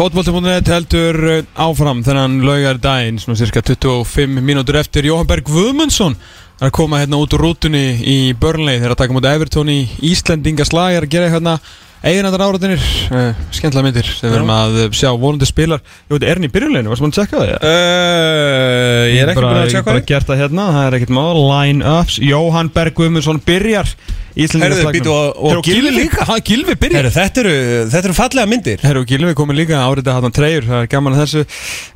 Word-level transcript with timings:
Fótbolti.net 0.00 0.64
heldur 0.72 1.16
uh, 1.28 1.40
áfram 1.60 1.98
þennan 2.00 2.38
laugar 2.40 2.78
daginn 2.80 3.18
svona 3.20 3.36
cirka 3.36 3.60
25 3.60 4.40
mínútur 4.40 4.78
eftir 4.80 5.04
Jóhann 5.04 5.28
Berg 5.28 5.44
Guðmundsson 5.44 6.14
er 6.56 6.70
að 6.70 6.72
koma 6.78 7.02
hérna 7.02 7.18
út 7.20 7.36
úr 7.36 7.44
rútunni 7.44 7.82
í 8.08 8.14
Burnley 8.32 8.78
þegar 8.78 8.94
að 8.94 9.00
taka 9.02 9.16
mútið 9.18 9.36
Evertón 9.36 9.68
í 9.68 9.76
Íslendinga 10.08 10.64
slag 10.64 10.96
að 11.02 11.08
gera 11.12 11.28
hérna 11.34 11.58
eiginandar 12.00 12.44
áraðinir 12.46 12.80
uh, 13.12 13.42
skemmtilega 13.52 13.84
myndir 13.86 14.06
sem 14.08 14.30
við 14.30 14.38
erum 14.38 14.52
að 14.54 14.78
sjá 14.96 15.10
vonandi 15.20 15.48
spilar. 15.48 15.82
Ég 16.08 16.14
veit, 16.14 16.24
er 16.24 16.38
hann 16.40 16.46
í 16.48 16.52
byrjunleginu, 16.54 16.92
varst 16.92 17.04
maður 17.04 17.12
að 17.12 17.18
tjekka 17.18 17.42
það? 17.42 17.52
Uh, 17.60 19.04
ég 19.10 19.20
er 19.20 19.32
ekki 19.34 19.42
búin 19.44 19.50
að 19.50 19.60
Ég 19.60 19.74
tjekka 19.74 19.88
bara 19.90 20.00
það. 20.00 20.08
gert 20.08 20.30
það 20.30 20.40
hérna, 20.44 20.64
það 20.76 20.88
er 20.88 20.96
ekkert 21.00 21.14
mál. 21.18 21.42
Line-ups, 21.50 22.16
Jóhann 22.24 22.72
Berg 22.72 22.96
Guðmundsson 22.96 23.42
byrjar 23.44 23.92
Herðu, 24.40 24.84
býtu, 24.94 25.10
og- 25.10 25.36
og 25.58 25.64
Gylfi 25.66 25.90
líka? 25.90 26.24
Ha, 26.24 26.36
Gilvi 26.46 26.76
byrjar. 26.78 27.02
Heru, 27.02 27.10
þetta, 27.10 27.40
eru, 27.42 27.54
þetta 27.90 28.08
eru 28.08 28.14
fallega 28.14 28.46
myndir. 28.46 28.78
Herru, 28.80 29.04
Gilvi 29.04 29.34
komið 29.34 29.58
líka 29.58 29.82
árið 29.82 30.06
að 30.08 30.22
hann 30.22 30.36
treyur, 30.38 30.68
það 30.70 30.84
er 30.84 30.90
gaman 30.94 31.16
að 31.16 31.22
þessu. 31.24 31.44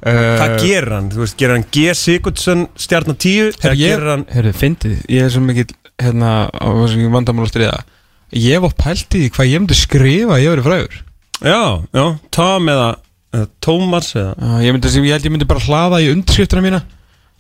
Hvað 0.03 0.51
uh, 0.51 0.59
gerir 0.67 0.93
hann? 0.97 1.09
Veist, 1.15 1.39
gerir 1.39 1.55
hann 1.55 1.67
G. 1.71 1.95
Sigurdsson 1.95 2.67
stjarnar 2.77 3.17
10 3.17 3.55
Eða 3.55 3.71
Herru, 3.71 3.81
ég, 3.81 4.07
hann 4.11 4.53
fyndið, 4.53 4.97
ég 5.09 5.29
er 5.29 5.31
svo 5.31 5.41
mikill 5.47 5.71
hérna, 6.03 6.51
á 6.51 7.94
Ég 8.35 8.63
var 8.65 8.75
pælt 8.75 9.15
í 9.15 9.29
hvað 9.31 9.51
ég 9.53 9.63
myndi 9.63 9.79
skrifa 9.79 10.37
að 10.37 10.43
ég 10.43 10.55
verið 10.55 10.69
frægur. 10.69 11.01
Já, 11.45 11.63
já, 11.95 12.05
Tom 12.35 12.71
eða, 12.73 12.91
eða 13.35 13.49
Thomas 13.63 14.13
eða 14.17 14.35
uh, 14.35 14.61
ég, 14.65 14.75
myndi, 14.75 14.93
ég 14.99 15.15
held 15.15 15.27
ég 15.29 15.35
myndi 15.35 15.49
bara 15.51 15.63
hlaða 15.63 16.01
í 16.03 16.11
undirskriftina 16.11 16.65
mína 16.65 16.81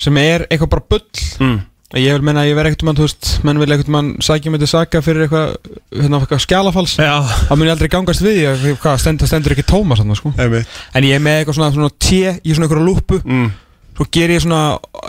sem 0.01 0.19
er 0.23 0.47
eitthvað 0.49 0.75
bara 0.75 0.87
bull. 0.95 1.25
Mm. 1.43 1.63
Ég 1.95 2.17
vil 2.17 2.25
menna 2.27 2.43
að 2.43 2.49
ég 2.49 2.57
verð 2.59 2.73
ekkert 2.73 2.83
mann, 2.89 2.97
þú 2.99 3.05
veist, 3.07 3.29
menn 3.47 3.61
vil 3.61 3.75
ekkert 3.75 3.91
mann 3.95 4.07
sækja 4.25 4.51
myndi 4.51 4.67
saka 4.67 5.03
fyrir 5.05 5.27
eitthvað, 5.29 5.53
hérna, 5.95 6.19
eitthvað 6.19 6.41
skjálafals 6.43 6.95
Já, 6.99 7.13
Það 7.47 7.61
mun 7.61 7.69
ég 7.69 7.75
aldrei 7.77 7.91
gangast 7.93 8.25
við, 8.25 8.39
ég, 8.41 8.65
hvað, 8.83 8.97
stendur, 9.03 9.31
stendur 9.31 9.55
ekki 9.55 9.67
Tómas 9.69 10.03
hann, 10.03 10.17
sko. 10.19 10.33
Einmitt. 10.35 10.81
En 10.91 11.07
ég 11.07 11.15
er 11.15 11.23
með 11.23 11.43
eitthvað 11.43 11.59
svona, 11.61 11.71
svona 11.77 11.93
T 11.95 12.19
í 12.19 12.57
svona 12.57 12.67
einhverja 12.67 12.89
lúpu 12.89 13.21
mm. 13.21 13.47
svo 13.95 14.09
ger 14.17 14.35
ég 14.35 14.43
svona 14.43 14.65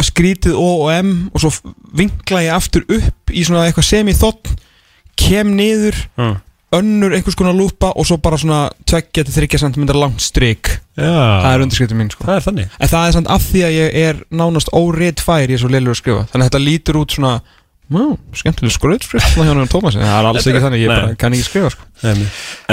skrítið 0.06 0.60
O 0.62 0.68
og 0.84 0.94
M 0.94 1.16
og 1.32 1.42
svo 1.42 1.74
vinkla 1.98 2.44
ég 2.46 2.54
aftur 2.54 2.86
upp 2.86 3.34
í 3.34 3.48
svona 3.48 3.66
eitthvað 3.66 3.90
semi-þotn 3.90 4.62
kem 5.20 5.56
niður, 5.58 5.98
mm. 6.20 6.36
önnur 6.80 7.16
einhvers 7.18 7.38
konar 7.40 7.56
lúpa 7.58 7.92
og 7.96 8.08
svo 8.08 8.18
bara 8.24 8.40
svona 8.42 8.62
2-3 8.90 9.62
cm 9.64 9.90
langt 9.96 10.24
strik. 10.24 10.72
Já, 10.96 11.12
það 11.12 11.52
er 11.52 11.66
undirskriftum 11.66 12.02
mín 12.02 12.14
sko. 12.14 12.28
Það 12.28 12.40
er 12.40 12.48
þannig. 12.48 12.80
En 12.80 12.94
það 12.94 13.10
er 13.10 13.18
samt 13.18 13.34
af 13.36 13.46
því 13.50 13.68
að 13.68 13.78
ég 13.78 14.00
er 14.06 14.24
nánast 14.32 14.74
óreitt 14.76 15.24
fær 15.24 15.46
ég 15.46 15.58
er 15.58 15.64
svo 15.64 15.72
leilur 15.72 15.96
að 15.96 16.02
skrifa. 16.02 16.26
Þannig 16.32 16.46
að 16.46 16.52
þetta 16.52 16.66
lítur 16.70 17.02
út 17.04 17.18
svona 17.18 17.38
Mú, 17.94 18.16
skemmtileg 18.34 18.74
skröðskrift 18.74 19.36
það 19.38 20.16
er 20.18 20.28
alls 20.32 20.48
ekki 20.50 20.62
þannig, 20.64 20.86
ég 20.88 20.90
bara 20.90 21.18
kann 21.22 21.36
ekki 21.38 21.46
skrifa 21.46 21.70
sko. 21.70 21.84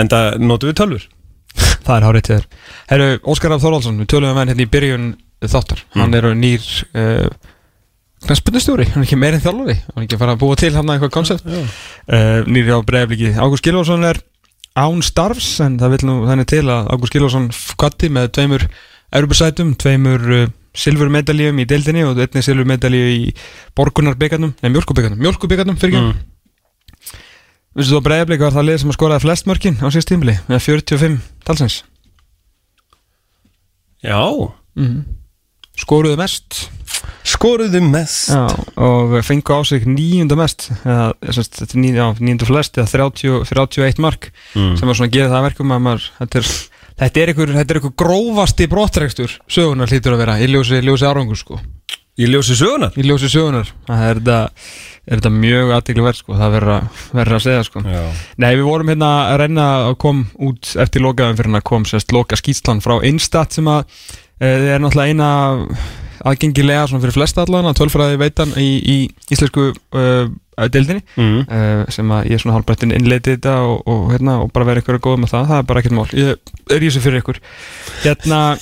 En 0.00 0.08
það 0.08 0.38
notum 0.40 0.70
við 0.70 0.78
tölfur 0.80 1.04
það 1.86 1.94
er 1.96 2.06
hárið 2.06 2.24
til 2.24 2.38
þér. 2.38 3.18
Óskar 3.28 3.52
Af 3.52 3.60
Þorvaldsson, 3.64 3.98
við 4.00 4.08
tölum 4.14 4.32
um 4.32 4.40
hann 4.40 4.48
hérna 4.48 4.64
í 4.64 4.70
byrjun 4.72 5.10
þáttar, 5.52 5.82
hann 5.98 6.16
er 6.16 6.28
nýr 6.38 6.64
uh, 6.96 7.26
knæspundustjóri, 8.26 8.88
hann 8.92 9.02
er 9.02 9.06
ekki 9.06 9.18
meirinn 9.18 9.42
þjálfari 9.42 9.76
hann 9.80 10.00
er 10.00 10.06
ekki 10.06 10.16
að 10.18 10.22
fara 10.24 10.36
að 10.36 10.42
búa 10.42 10.58
til 10.60 10.72
hann 10.76 10.94
eitthvað 10.94 11.14
koncept 11.16 11.46
uh, 11.48 12.40
nýr 12.46 12.72
á 12.74 12.78
bregðarbliki 12.86 13.34
Ágúst 13.36 13.66
Gilvarsson 13.66 14.06
er 14.08 14.22
án 14.78 15.02
starfs 15.04 15.52
en 15.64 15.78
það 15.80 15.96
vil 15.96 16.08
nú 16.08 16.16
þannig 16.30 16.50
til 16.52 16.64
að 16.66 16.90
Ágúst 16.94 17.16
Gilvarsson 17.16 17.48
kvatti 17.80 18.12
með 18.12 18.32
tveimur 18.38 18.66
Europasætum, 19.12 19.74
tveimur 19.80 20.28
uh, 20.32 20.50
silfurmedaljum 20.72 21.58
í 21.60 21.68
deildinni 21.68 22.04
og 22.08 22.20
einnig 22.22 22.46
silfurmedalju 22.46 23.08
í 23.12 23.32
borgunarbyggarnum, 23.76 24.54
nei 24.62 24.70
mjölkubyggarnum 24.72 25.20
mjölkubyggarnum 25.20 25.80
fyrir 25.80 25.98
ekki 25.98 26.12
mm. 26.12 26.28
Vistu 27.72 27.94
þú 27.94 28.02
að 28.02 28.06
bregðarblik 28.08 28.42
var 28.44 28.52
það 28.52 28.66
lið 28.68 28.78
sem 28.82 28.90
að 28.92 28.96
skoraði 28.98 29.24
flest 29.24 29.46
mörkin 29.48 29.78
á 29.80 29.86
síðast 29.88 30.10
tímili 30.10 30.34
með 30.44 30.58
45 30.66 31.14
talsins. 31.48 31.76
Já, 34.04 34.20
mm. 34.76 34.98
Skoruðu 35.78 36.18
mest. 36.20 36.58
Skoruðu 37.26 37.80
mest. 37.86 38.30
Já, 38.32 38.46
og 38.82 39.14
fengu 39.26 39.56
á 39.56 39.60
sig 39.66 39.86
níunda 39.88 40.36
mest 40.38 40.68
eða, 40.82 41.12
semst, 41.30 41.58
þetta 41.60 41.76
er 41.76 41.82
ní, 41.82 41.92
já, 41.96 42.06
níunda 42.20 42.48
flest 42.48 42.78
eða 42.78 42.90
30, 42.92 43.48
31 43.50 44.02
mark 44.02 44.30
mm. 44.54 44.76
sem 44.78 44.90
var 44.90 44.98
svona 44.98 45.10
að 45.10 45.16
gera 45.16 45.32
það 45.32 45.40
að 45.40 45.48
verkum 45.48 45.74
að 45.74 45.84
maður 45.86 46.08
þetta 46.20 46.40
er, 46.42 46.52
þetta 47.02 47.22
er 47.22 47.32
einhver, 47.32 47.54
þetta 47.58 47.74
er 47.74 47.80
einhver 47.80 47.96
grófasti 48.04 48.68
brottrekstur 48.70 49.36
sögunar 49.50 49.92
hlýtur 49.92 50.16
að 50.16 50.24
vera 50.24 50.38
í 50.42 50.50
ljósi, 50.50 50.82
ljósi 50.84 51.08
árangur 51.08 51.40
sko. 51.40 51.60
Í 52.20 52.28
ljósi 52.28 52.58
sögunar 52.58 52.98
í 52.98 53.06
ljósi 53.06 53.30
sögunar, 53.32 53.70
það 53.88 54.08
er 54.08 54.18
þetta 54.20 54.40
er 55.02 55.18
þetta 55.18 55.32
mjög 55.34 55.70
aðtikli 55.74 56.04
verð 56.04 56.18
sko, 56.20 56.34
það 56.38 56.52
verður 56.54 56.74
að, 57.34 57.40
segja 57.42 57.62
sko. 57.66 57.82
Já, 57.82 58.02
Nei, 58.38 58.52
við 58.54 58.66
vorum 58.68 58.92
hérna 58.92 59.08
að 59.32 59.38
reyna 59.42 59.64
að 59.88 59.96
kom 60.04 60.20
út 60.46 60.74
eftir 60.78 61.02
lokaðum 61.02 61.38
fyrir 61.40 61.58
að 61.58 61.64
kom 61.72 61.86
sérst 61.88 62.14
loka 62.14 62.38
skýtslan 62.38 62.82
frá 62.84 63.00
Einstat 63.02 63.58
sem 63.58 63.70
að 63.70 63.82
e, 64.42 64.52
er 64.74 64.82
náttúrulega 64.82 65.12
eina 65.12 65.28
aðgengilega 66.26 66.86
svona 66.88 67.02
fyrir 67.02 67.16
flesta 67.16 67.42
allan 67.42 67.68
að 67.70 67.78
tölfræði 67.80 68.18
veitan 68.20 68.52
í, 68.60 68.68
í 68.78 68.96
íslensku 69.34 69.62
uh, 69.72 70.24
deildinni. 70.70 71.02
Mm. 71.16 71.40
uh, 71.46 71.82
sem 71.92 72.06
að 72.14 72.28
ég 72.30 72.34
er 72.36 72.42
svona 72.44 72.56
hálfbrettin 72.58 72.94
innleitið 72.94 73.38
þetta 73.38 73.54
og, 73.66 73.78
og, 73.90 74.02
hérna, 74.14 74.32
og 74.44 74.48
bara 74.54 74.68
vera 74.70 74.80
ykkur 74.82 74.98
að 75.00 75.04
góða 75.08 75.22
með 75.24 75.30
það 75.34 75.48
það 75.50 75.58
er 75.58 75.68
bara 75.70 75.78
ekkert 75.82 75.98
mál, 75.98 76.08
ég 76.14 76.26
er 76.76 76.78
í 76.78 76.86
þessu 76.88 77.02
fyrir 77.02 77.22
ykkur. 77.22 77.38
Hérna 78.04 78.40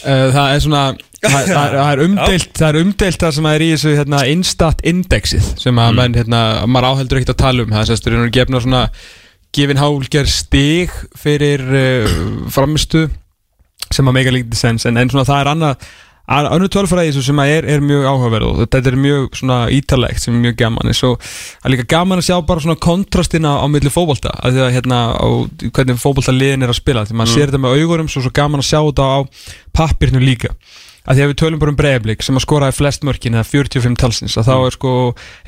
það 0.00 0.46
er 0.54 0.60
svona 0.64 0.84
það, 1.20 1.48
það, 1.50 1.74
það 1.74 1.90
er 1.90 2.02
umdeilt 2.04 2.52
það 2.56 2.68
er 2.68 2.78
umdeilt 2.80 3.20
það 3.24 3.32
sem 3.36 3.48
er 3.50 3.64
í 3.64 3.70
þessu 3.74 3.90
hérna, 3.98 4.20
instat 4.30 4.78
indexið 4.86 5.44
sem 5.60 5.80
að 5.82 5.96
menn, 5.98 6.16
hérna, 6.20 6.40
maður 6.70 6.88
áheldur 6.94 7.20
ekkert 7.20 7.34
að 7.34 7.42
tala 7.42 7.66
um. 7.66 7.74
Það 7.74 7.94
er 7.98 8.16
nú 8.16 8.30
gefna 8.34 8.62
svona 8.64 8.84
gefin 9.56 9.80
hálger 9.80 10.30
stig 10.30 10.92
fyrir 11.18 11.64
uh, 11.64 12.20
framistu 12.52 13.08
sem 13.90 14.06
að 14.06 14.16
mega 14.20 14.34
lítið 14.34 14.58
sens 14.58 14.86
en, 14.86 15.00
en 15.00 15.10
svona 15.10 15.26
það 15.28 15.42
er 15.42 15.52
annað 15.54 15.90
Önnu 16.30 16.68
tölfræði 16.70 17.24
sem 17.26 17.40
að 17.42 17.52
er, 17.56 17.66
er 17.74 17.80
mjög 17.82 18.04
áhugaverð 18.06 18.46
og 18.46 18.58
þetta 18.60 18.90
er 18.92 18.96
mjög 19.02 19.40
ítalegt 19.74 20.22
sem 20.22 20.36
er 20.36 20.44
mjög 20.44 20.58
gaman 20.60 20.94
svo 20.94 21.16
er 21.18 21.72
líka 21.74 21.86
gaman 21.90 22.22
að 22.22 22.28
sjá 22.28 22.36
bara 22.46 22.76
kontrastina 22.78 23.56
á 23.58 23.66
milli 23.66 23.90
fótbolta 23.90 24.30
að 24.38 24.54
því 24.54 24.62
að 24.62 24.76
hérna 24.76 25.00
á 25.18 25.26
hvernig 25.74 25.98
fótbolta 25.98 26.30
liðin 26.30 26.62
er 26.62 26.70
að 26.70 26.78
spila 26.78 27.02
því 27.08 27.18
maður 27.18 27.34
sér 27.34 27.50
þetta 27.50 27.62
með 27.64 27.80
augurum 27.80 28.12
svo 28.12 28.22
svo 28.22 28.30
gaman 28.38 28.62
að 28.62 28.68
sjá 28.68 28.78
þetta 28.78 29.08
á 29.10 29.18
pappirnu 29.74 30.22
líka 30.22 30.54
að 31.06 31.16
því 31.16 31.24
að 31.24 31.30
við 31.30 31.38
tölum 31.40 31.60
bara 31.62 31.72
um 31.72 31.78
breiðablik 31.78 32.24
sem 32.24 32.36
að 32.36 32.44
skoraði 32.44 32.76
flest 32.76 33.06
mörkin 33.06 33.38
eða 33.38 33.48
45 33.48 33.96
talsins 34.00 34.36
að 34.40 34.50
þá 34.50 34.54
er 34.58 34.76
sko, 34.76 34.92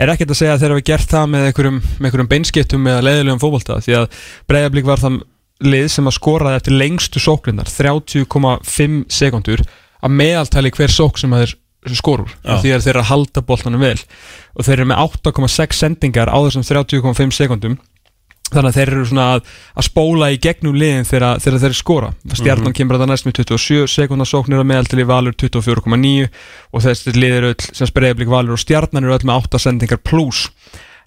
er 0.01 0.13
ekkert 0.13 0.33
að 0.33 0.41
segja 0.41 0.57
að 0.57 0.65
þeir 0.65 0.75
hafa 0.75 0.87
gert 0.89 1.13
það 1.13 1.29
með 1.35 1.49
einhverjum, 1.49 1.81
með 1.99 2.09
einhverjum 2.09 2.31
beinskiptum 2.33 2.89
eða 2.93 3.05
leiðilegum 3.09 3.43
fótbolta 3.43 3.79
því 3.85 3.97
að 4.01 4.21
breiðablik 4.51 4.89
var 4.89 5.03
það 5.03 5.21
lið 5.63 5.89
sem 5.95 6.09
að 6.09 6.17
skoraði 6.19 6.61
eftir 6.61 6.79
lengstu 6.79 7.23
sóklinnar 7.23 7.71
30,5 7.71 9.03
sekundur 9.13 9.65
að 10.03 10.17
meðaltali 10.19 10.73
hver 10.75 10.93
sók 10.93 11.21
sem 11.21 11.35
þeir 11.37 11.55
skorur 11.99 12.31
því 12.43 12.75
að 12.75 12.85
þeir 12.85 12.93
eru 12.93 13.03
að 13.03 13.09
halda 13.11 13.43
boltanum 13.47 13.83
vel. 13.83 13.99
Og 14.55 14.67
þeir 14.67 14.77
eru 14.81 14.89
með 14.93 15.03
8,6 15.27 15.81
sendingar 15.83 16.31
á 16.31 16.39
þessum 16.47 16.67
30,5 16.67 17.35
sekundum 17.35 17.79
þannig 18.53 18.71
að 18.71 18.79
þeir 18.79 18.93
eru 18.93 19.09
svona 19.11 19.27
að, 19.37 19.51
að 19.75 19.89
spóla 19.89 20.31
í 20.33 20.39
gegnum 20.43 20.79
liðin 20.79 21.09
þegar, 21.09 21.43
þegar 21.43 21.65
þeir 21.65 21.77
skora. 21.79 22.13
Stjarnan 22.39 22.77
kemur 22.77 22.99
að 22.99 23.05
það 23.05 23.13
næst 23.13 23.29
með 23.29 23.37
27 23.41 23.91
sekundar 23.93 24.31
sóknir 24.31 24.63
að 24.63 24.71
meðaltali 24.71 25.09
valur 25.09 25.37
24,9 25.43 26.31
og 26.73 26.87
þessi 26.87 27.17
lið 27.17 27.37
eru 27.41 27.53
öll 27.53 27.69
sem 27.69 27.91
spreðablík 27.91 28.33
valur 28.33 28.57
og 28.57 28.63
stjarnan 28.63 29.05
eru 29.05 29.17
öll 29.17 29.29
með 29.29 29.47
8 29.49 29.63
sendingar 29.67 30.03
pluss 30.05 30.49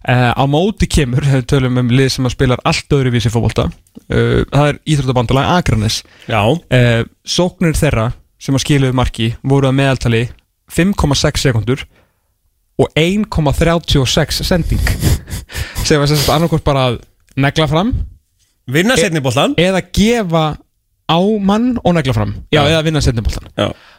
Uh, 0.06 0.30
á 0.38 0.44
móti 0.46 0.86
kemur, 0.86 1.26
við 1.34 1.48
tölum 1.50 1.80
um 1.82 1.88
lið 1.90 2.12
sem 2.14 2.28
spilar 2.30 2.62
allt 2.62 2.94
öðru 2.94 3.10
vísi 3.16 3.32
fótbolta. 3.34 3.72
Uh, 4.06 4.44
það 4.52 4.68
er 4.68 4.80
Íþróttabandalag 4.94 5.48
Akranes 5.56 6.04
uh, 6.30 7.02
sóknir 7.26 7.74
þeirra 7.74 8.12
sem 8.38 8.54
að 8.54 8.62
skiluðu 8.62 8.98
marki 9.00 9.32
voru 9.42 9.72
að 9.72 9.80
meðaltali 9.80 10.22
5,6 10.70 11.48
sekundur 11.48 11.86
og 12.78 12.92
1,36 13.00 14.46
sending. 14.46 14.94
Sem 15.88 16.02
var 16.02 16.10
sérst 16.12 16.30
annarkort 16.34 16.66
bara 16.66 16.86
að 16.92 17.00
negla 17.36 17.68
fram. 17.72 17.94
Vinna 18.72 18.98
setni 18.98 19.22
bóltan 19.22 19.54
eða 19.62 19.84
gefa 19.94 20.46
á 21.06 21.20
mann 21.40 21.76
og 21.84 21.98
negla 21.98 22.16
fram. 22.18 22.36
Já, 22.50 22.64
Já. 22.64 22.70
eða 22.74 22.84
vinna 22.88 23.02
setniboltan 23.04 23.50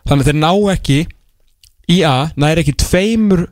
þannig 0.06 0.22
að 0.22 0.30
þeir 0.30 0.40
ná 0.42 0.52
ekki 0.74 0.98
í 1.92 2.00
A, 2.06 2.30
næri 2.34 2.64
ekki 2.64 2.74
tveimur 2.82 3.46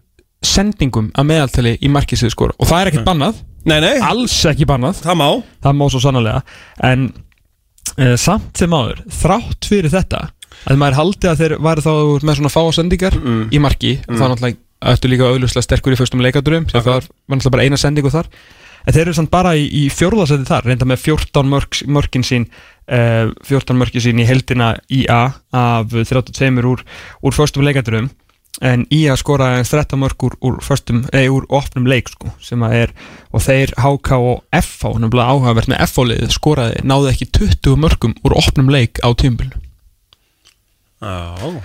sendingum 0.44 1.10
að 1.14 1.28
meðaltali 1.31 1.76
í 1.78 1.88
þið 1.88 2.31
skora. 2.32 2.56
Og 2.58 2.66
það 2.69 2.81
er 2.81 2.90
ekkert 2.90 3.06
bannað, 3.06 3.42
nei, 3.64 3.78
nei, 3.81 3.94
alls 4.02 4.34
ekki 4.50 4.66
bannað. 4.66 5.00
Það 5.06 5.20
má. 5.20 5.28
Það 5.62 5.76
má 5.78 5.84
svo 5.90 6.00
sannlega 6.02 6.42
en 6.82 7.06
uh, 7.98 8.16
samt 8.20 8.58
sem 8.58 8.75
áður, 8.75 9.04
þrátt 9.22 9.69
fyrir 9.70 9.92
þetta 9.92 10.26
að 10.64 10.80
maður 10.80 10.98
haldi 11.00 11.30
að 11.30 11.40
þeir 11.42 11.54
væri 11.64 11.84
þá 11.84 11.92
með 12.25 12.38
svona 12.38 12.52
fáasendingar 12.52 13.16
Mm. 13.19 13.40
í 13.52 13.60
marki 13.62 13.94
mm. 14.00 14.19
þá 14.19 14.25
náttúrulega 14.30 14.92
ættu 14.94 15.10
líka 15.10 15.30
auðvuslega 15.30 15.66
sterkur 15.66 15.94
í 15.94 15.98
fyrstum 15.98 16.22
leikadurum 16.25 16.66
það 16.70 16.87
var, 16.90 17.08
var 17.08 17.38
náttúrulega 17.38 17.54
bara 17.56 17.66
eina 17.66 17.80
sendingu 17.80 18.12
þar 18.12 18.28
en 18.84 18.94
þeir 18.94 19.06
eru 19.06 19.16
samt 19.16 19.32
bara 19.32 19.54
í, 19.56 19.64
í 19.66 19.84
fjórðasetti 19.92 20.48
þar 20.48 20.69
reynda 20.70 20.88
með 20.88 21.02
14 21.04 21.50
mörk, 21.50 21.81
mörkin 21.86 22.26
sín 22.26 22.48
uh, 22.90 23.32
14 23.48 23.78
mörkin 23.81 24.04
sín 24.04 24.20
í 24.20 24.28
heldina 24.28 24.75
IA 24.92 25.22
af 25.54 25.94
32 25.94 26.69
úr, 26.69 26.84
úr 27.25 27.36
fyrstum 27.36 27.66
leikadurum 27.66 28.10
en 28.62 28.84
IA 28.94 29.16
skoraði 29.19 29.64
13 29.66 29.98
mörk 29.98 30.28
úr, 30.28 30.36
úr 30.46 30.60
eða 30.62 31.25
úr 31.34 31.46
opnum 31.50 31.88
leik 31.90 32.12
sko, 32.12 32.31
sem 32.38 32.62
að 32.62 32.76
er, 32.84 32.92
og 33.34 33.42
þeir 33.42 33.72
HK 33.75 34.19
og 34.20 34.44
FH, 34.54 34.92
nefnilega 35.02 35.32
áhugavert 35.32 35.70
með 35.72 35.82
FH-lið 35.88 36.34
skoraði, 36.37 36.84
náðu 36.87 37.10
ekki 37.10 37.32
20 37.34 37.80
mörkum 37.82 38.14
úr 38.22 38.37
opnum 38.38 38.70
leik 38.70 39.02
á 39.02 39.10
tímbil 39.19 39.50
Já. 41.04 41.60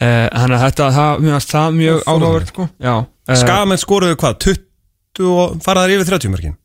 Þannig 0.00 0.56
að 0.56 0.62
þetta, 0.64 0.90
það, 0.96 1.24
mjög, 1.24 1.42
það 1.50 1.74
mjög 1.76 1.98
er 1.98 2.06
áhugavert 2.08 2.52
sko. 2.54 2.66
Eh, 2.80 3.36
Skamenn 3.36 3.80
skoruðu 3.80 4.16
hvað? 4.22 4.38
20 4.46 4.69
og 5.18 5.58
faraðar 5.64 5.96
yfir 5.96 6.12
30 6.14 6.32
mörkin. 6.32 6.56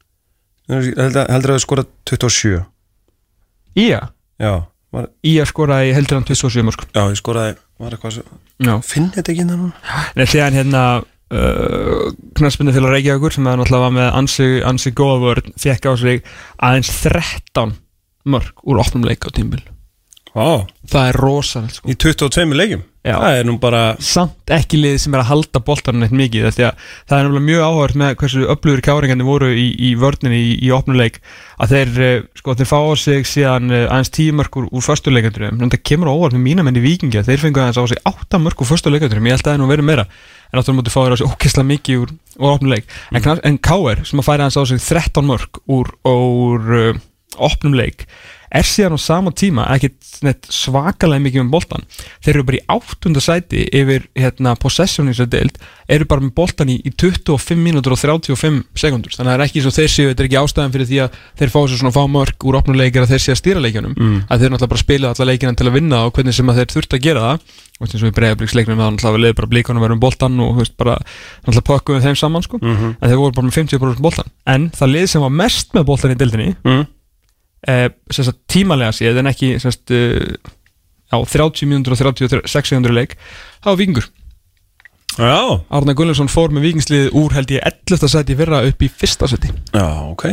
Heldur 0.69 1.53
að 1.53 1.59
þau 1.59 1.61
skorað 1.61 1.89
27 2.09 2.63
IA 3.75 3.99
Já, 4.41 4.53
var, 4.95 5.09
IA 5.21 5.45
skoraði 5.45 5.91
heldur 5.93 6.17
hann 6.17 6.25
27 6.25 6.63
mörk 6.65 6.87
já 6.89 7.03
ég 7.05 7.19
skoraði 7.19 7.57
Var 7.81 7.93
eitthvað 7.93 8.15
svo 8.17 8.23
Já. 8.63 8.73
Finn 8.87 9.11
þetta 9.13 9.33
ekki 9.33 9.43
innan 9.43 9.59
núna? 9.59 10.01
En 10.15 10.29
síðan 10.31 10.55
hérna 10.55 10.81
uh, 11.03 12.09
knaspinu 12.39 12.73
til 12.73 12.81
að 12.81 12.95
reykja 12.95 13.17
okkur 13.19 13.35
sem 13.35 13.45
náttúrulega 13.45 13.83
var 13.83 13.93
með 13.97 14.09
ansi, 14.21 14.47
ansi 14.65 14.93
góða 14.95 15.19
vörn 15.25 15.55
fekk 15.59 15.89
á 15.91 15.93
sig 15.99 16.23
aðeins 16.63 16.91
13 17.03 17.75
mörk 18.31 18.63
úr 18.65 18.81
opnum 18.81 19.05
leik 19.05 19.27
á 19.27 19.29
tímbil 19.35 19.61
Vá. 20.35 20.65
Það 20.91 21.09
er 21.11 21.17
rosalegt 21.21 21.77
sko. 21.77 21.87
Í 21.87 21.95
22 21.95 22.57
leikjum 22.57 22.81
Já. 23.05 23.19
Það 23.21 23.35
er 23.37 23.45
nú 23.45 23.53
bara 23.61 23.81
samt 24.01 24.49
ekki 24.55 24.79
lið 24.81 24.95
sem 25.03 25.13
er 25.13 25.21
að 25.21 25.27
halda 25.29 25.59
boltanum 25.61 26.01
neitt 26.01 26.13
mikið 26.17 26.47
því 26.55 26.63
að 26.65 26.79
það 27.05 27.17
er 27.19 27.27
náttúrulega 27.27 27.45
mjög 27.45 27.65
áhört 27.67 27.97
með 28.01 28.15
hversu 28.21 28.45
öflugur 28.49 28.81
káringandi 28.87 29.27
voru 29.27 29.49
í, 29.53 29.65
í 29.77 29.91
vörninni 30.01 30.39
í, 30.41 30.55
í 30.65 30.71
opnuleik 30.73 31.19
að 31.61 31.75
þeir, 31.75 31.91
eh, 32.07 32.15
sko, 32.41 32.55
þeir 32.57 32.69
fá 32.71 32.77
á 32.81 32.93
sig 32.97 33.29
síðan 33.29 33.69
eh, 33.69 33.85
aðeins 33.85 34.09
tíu 34.17 34.33
mörk 34.39 34.57
úr, 34.57 34.69
föstuleikandurum 34.87 35.61
en 35.61 35.73
það 35.75 35.83
kemur 35.91 36.09
á 36.09 36.17
óvart 36.17 36.33
með 36.37 36.45
mína 36.47 36.65
menn 36.65 36.81
í 36.81 36.85
vikingi 36.87 37.21
að 37.21 37.29
þeir 37.29 37.43
fengu 37.45 37.61
aðeins 37.61 37.77
á 37.77 37.85
sig 37.93 38.01
átta 38.09 38.41
mörk 38.41 38.65
úr 38.65 38.71
föstuleikandurum 38.73 39.29
ég 39.29 39.37
held 39.37 39.45
að 39.45 39.51
það 39.51 39.57
er 39.59 39.61
nú 39.61 39.69
verið 39.69 39.89
meira 39.91 40.07
en 40.09 40.57
náttúrulega 40.57 40.79
mútið 40.81 40.95
fá 40.95 41.01
þér 41.05 41.13
á 41.13 41.19
sig 41.21 41.29
ókesslega 41.29 41.69
mikið 41.75 42.01
úr, 42.07 42.15
úr 42.41 42.55
opnuleik 42.57 42.89
en, 43.13 43.21
knar- 43.21 43.43
en 43.45 43.61
K.R. 43.69 44.01
sem 44.09 44.21
að 44.23 44.27
færa 44.31 44.47
aðeins 44.49 44.57
á 44.57 44.63
sig 44.73 44.81
13 44.81 45.29
mörk 45.29 45.61
úr, 45.69 45.93
úr 46.09 46.73
uh, 46.81 47.03
er 48.59 48.67
síðan 48.67 48.95
á 48.95 48.99
sama 49.01 49.31
tíma 49.35 49.65
ekkit 49.75 49.97
neitt 50.25 50.47
svakalega 50.53 51.23
mikið 51.25 51.41
um 51.43 51.49
boltan 51.53 51.83
þeir 52.23 52.33
eru 52.35 52.45
bara 52.47 52.59
í 52.59 52.63
áttunda 52.75 53.21
sæti 53.23 53.65
yfir 53.75 54.05
hérna, 54.15 54.55
possession 54.59 55.09
í 55.09 55.13
þessu 55.15 55.27
deild 55.33 55.57
eru 55.91 56.07
bara 56.09 56.23
með 56.23 56.33
boltan 56.39 56.71
í, 56.71 56.77
í 56.81 56.91
25 56.95 57.59
mínútur 57.61 57.95
og 57.95 57.99
35 58.01 58.63
sekundur 58.79 59.13
þannig 59.15 59.29
að 59.29 59.35
það 59.35 59.39
er 59.41 59.45
ekki 59.49 59.63
svo 59.65 59.73
þeir 59.75 59.91
séu, 59.95 60.07
þetta 60.11 60.23
er 60.23 60.29
ekki 60.29 60.39
ástæðan 60.41 60.73
fyrir 60.75 60.89
því 60.89 61.01
að 61.05 61.19
þeir 61.41 61.53
fá 61.55 61.59
sér 61.65 61.81
svona 61.83 61.95
fá 61.95 62.01
mörg 62.15 62.47
úr 62.49 62.57
opnum 62.61 62.79
leikir 62.79 63.03
að 63.05 63.13
þeir 63.13 63.23
séu 63.25 63.35
að 63.35 63.41
stýra 63.43 63.65
leikjunum 63.65 63.93
Mm. 63.95 64.17
að 64.29 64.41
þeir 64.41 64.51
náttúrulega 64.51 64.71
bara 64.73 64.81
spila 64.81 65.11
alla 65.13 65.25
leikina 65.29 65.53
til 65.55 65.67
að 65.69 65.75
vinna 65.77 65.99
og 66.05 66.11
hvernig 66.15 66.35
sem 66.35 66.49
að 66.51 66.57
þeir 66.59 66.71
þurft 66.75 66.95
að 66.97 67.03
gera 67.05 67.21
það 67.25 67.39
og 67.75 67.85
eins 67.85 67.95
og 67.95 68.07
við 68.07 68.15
breiðabliksleiknum 68.17 68.79
þá 68.81 68.85
náttúrulega 68.95 69.23
leið 69.23 69.35
bara 69.39 69.49
blíkanum 69.51 69.83
verðum 69.85 70.01
boltan 70.03 70.39
og 70.43 70.59
veist, 70.59 70.75
bara 70.79 70.97
náttúrulega 71.45 71.95
við 71.95 72.05
þeim 72.09 72.17
saman 72.19 72.43
sko. 72.45 72.59
Mhm. 72.61 72.95
en 73.01 73.09
þeir 73.09 73.19
voru 73.21 73.35
bara 73.35 73.47
með 73.47 73.57
50% 73.59 74.01
boltan 74.03 74.29
en 74.45 74.69
það 74.75 74.91
lið 74.95 75.07
sem 75.11 75.21
var 75.25 75.33
mest 75.43 75.73
með 75.75 75.85
boltan 75.89 76.11
í 76.11 76.19
deildinni 76.19 76.55
mm. 76.63 76.85
Eh, 77.67 77.87
sagt, 78.11 78.41
tímalega 78.51 78.93
séð 78.95 79.21
en 79.21 79.31
ekki 79.31 79.55
sagt, 79.63 79.91
eh, 79.91 80.35
á 81.13 81.17
30 81.21 81.69
mínútur 81.69 81.95
og 81.95 82.01
36 82.01 82.69
sekundur 82.69 82.95
í 82.95 82.99
leik 83.01 83.17
það 83.63 83.71
var 83.71 83.81
vikingur 83.81 84.11
Já 85.15 85.63
Arna 85.71 85.95
Gullarsson 85.95 86.27
fór 86.27 86.51
með 86.51 86.69
vikingsliðið 86.69 87.13
úr 87.15 87.35
held 87.37 87.51
ég 87.55 87.63
11. 87.63 88.09
seti 88.11 88.35
fyrra 88.35 88.65
upp 88.67 88.83
í 88.83 88.91
fyrsta 88.91 89.29
seti 89.31 89.51
Já, 89.71 89.87
ok 90.11 90.27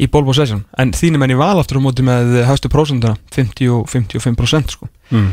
í 0.00 0.08
ball 0.10 0.24
possession 0.26 0.62
en 0.80 0.92
þínum 0.96 1.26
enn 1.26 1.34
í 1.34 1.38
val 1.38 1.58
aftur 1.60 1.78
á 1.78 1.84
móti 1.84 2.04
með 2.06 2.40
hæstu 2.48 2.70
prósenduna 2.72 3.18
50 3.34 3.68
og 3.74 3.82
55% 3.92 4.76
sko. 4.76 4.88
mm. 5.12 5.28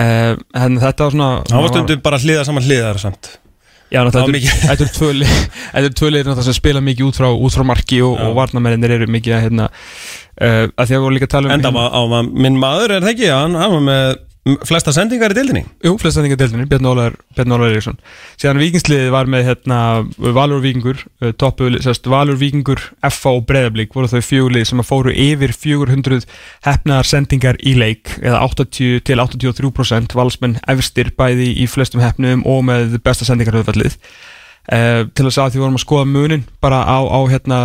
eh, 0.00 0.34
en 0.60 0.78
þetta 0.82 1.08
var 1.08 1.16
svona 1.16 1.30
Það 1.50 1.64
var 1.64 1.72
stundum 1.72 2.04
bara 2.04 2.20
hliða 2.22 2.46
saman 2.46 2.66
hliðar 2.68 3.02
samt 3.02 3.34
Já, 3.94 4.00
náttúrulega, 4.02 4.54
þetta 4.64 4.84
eru 4.84 4.92
tvö 4.98 5.10
lið- 5.20 5.40
þetta 5.70 5.84
eru 5.84 5.94
tvö 6.00 6.08
liðir 6.10 6.26
náttúrulega 6.28 6.48
sem 6.50 6.56
spila 6.58 6.80
mikið 6.88 7.08
út 7.08 7.18
frá, 7.20 7.28
út 7.30 7.54
frá 7.54 7.64
marki 7.70 8.00
og, 8.02 8.16
og 8.26 8.34
varnamennir 8.40 8.94
eru 8.98 9.06
mikið 9.14 9.36
að 9.38 9.42
hérna 9.46 9.68
uh, 9.70 10.66
að 10.66 10.84
því 10.84 10.88
að 10.88 10.94
við 10.96 11.04
vorum 11.04 11.16
líka 11.18 11.28
að 11.30 11.34
tala 11.36 11.50
um 11.52 11.56
Enda 11.58 11.70
var, 11.76 11.90
á, 11.94 12.00
var 12.14 12.30
minn 12.46 12.58
maður 12.58 12.96
er 12.98 13.04
það 13.06 13.12
ekki? 13.14 13.28
Hann, 13.30 13.54
hann 13.60 13.76
var 13.78 13.84
með 13.90 14.16
flesta 14.68 14.92
sendingar 14.92 15.32
í 15.32 15.36
dildinni 15.38 15.62
Jú, 15.84 15.94
flest 16.00 16.18
sendingar 16.18 16.38
deildinni, 16.40 16.66
Bjarni 16.68 16.90
Ólar, 16.90 17.14
Eriksson 17.70 17.96
Síðan 18.36 18.60
vikingsliðið 18.60 19.08
var 19.14 19.30
með 19.30 19.46
hérna, 19.48 19.78
Valur 20.36 20.60
Víkingur, 20.64 21.00
uh, 21.24 21.32
toppu 21.40 21.70
sérst, 21.80 22.04
Valur 22.12 22.36
Víkingur, 22.40 22.82
FA 23.08 23.32
og 23.38 23.46
Breiðablík 23.48 23.96
voru 23.96 24.10
þau 24.12 24.20
fjögulið 24.24 24.68
sem 24.68 24.84
fóru 24.84 25.14
yfir 25.14 25.54
400 25.56 26.28
hefnaðar 26.68 27.08
sendingar 27.08 27.60
í 27.64 27.74
leik 27.80 28.18
eða 28.20 28.44
80 28.44 29.00
til 29.08 29.18
83% 29.24 30.16
valsmenn 30.18 30.60
efstir 30.68 31.14
bæði 31.16 31.54
í 31.64 31.68
flestum 31.70 32.04
hefnum 32.04 32.44
og 32.44 32.66
með 32.68 32.98
besta 33.04 33.28
sendingarhauðfallið 33.28 33.96
Uh, 34.64 35.02
til 35.12 35.26
að 35.26 35.32
segja 35.34 35.44
að 35.44 35.52
því 35.52 35.60
vorum 35.60 35.74
að 35.76 35.82
skoða 35.82 36.04
munin 36.08 36.44
bara 36.64 36.78
á, 36.88 36.96
á 37.04 37.20
hérna 37.28 37.56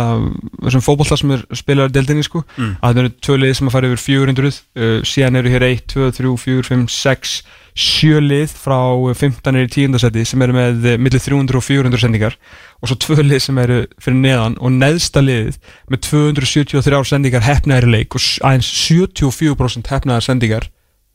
þessum 0.66 0.82
fótbolta 0.84 1.16
sem 1.16 1.30
er 1.32 1.46
spilaður 1.56 1.94
deildinni 1.94 2.24
sko 2.26 2.42
Mm. 2.58 2.74
að 2.84 2.90
það 2.92 2.98
eru 3.00 3.12
tvö 3.24 3.36
lið 3.40 3.54
sem 3.56 3.70
að 3.70 3.72
fara 3.72 3.88
yfir 3.88 4.02
400 4.04 4.50
uh, 4.50 4.98
síðan 5.08 5.38
eru 5.40 5.48
hér 5.54 5.64
1, 5.64 5.80
2, 5.88 6.10
3, 6.18 6.32
4, 6.42 6.66
5, 6.68 6.82
6 6.92 7.32
sjö 7.80 8.20
lið 8.20 8.52
frá 8.52 8.76
15 9.16 9.56
er 9.56 9.64
í 9.64 9.70
10. 9.72 9.96
seti 10.02 10.24
sem 10.28 10.42
eru 10.44 10.52
með 10.58 10.84
uh, 10.90 10.96
millir 11.00 11.22
300 11.24 11.56
og 11.56 11.64
400 11.64 12.02
sendingar 12.04 12.36
og 12.82 12.90
svo 12.92 12.98
tvö 13.00 13.24
lið 13.24 13.40
sem 13.46 13.60
eru 13.64 13.78
fyrir 13.96 14.18
neðan 14.20 14.58
og 14.60 14.74
neðsta 14.76 15.22
liðið 15.24 15.56
með 15.88 16.02
273 16.10 17.00
sendingar 17.14 17.46
hefnaðar 17.48 17.88
í 17.88 17.94
leik 17.96 18.18
og 18.18 18.26
aðeins 18.44 18.68
74% 18.90 19.88
hefnaðar 19.88 20.26
sendingar 20.28 20.68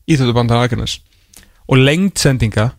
í 0.10 0.18
þetta 0.18 0.34
bandan 0.34 0.64
aðgjörnast 0.66 1.06
og 1.70 1.78
lengd 1.86 2.18
sendinga 2.22 2.72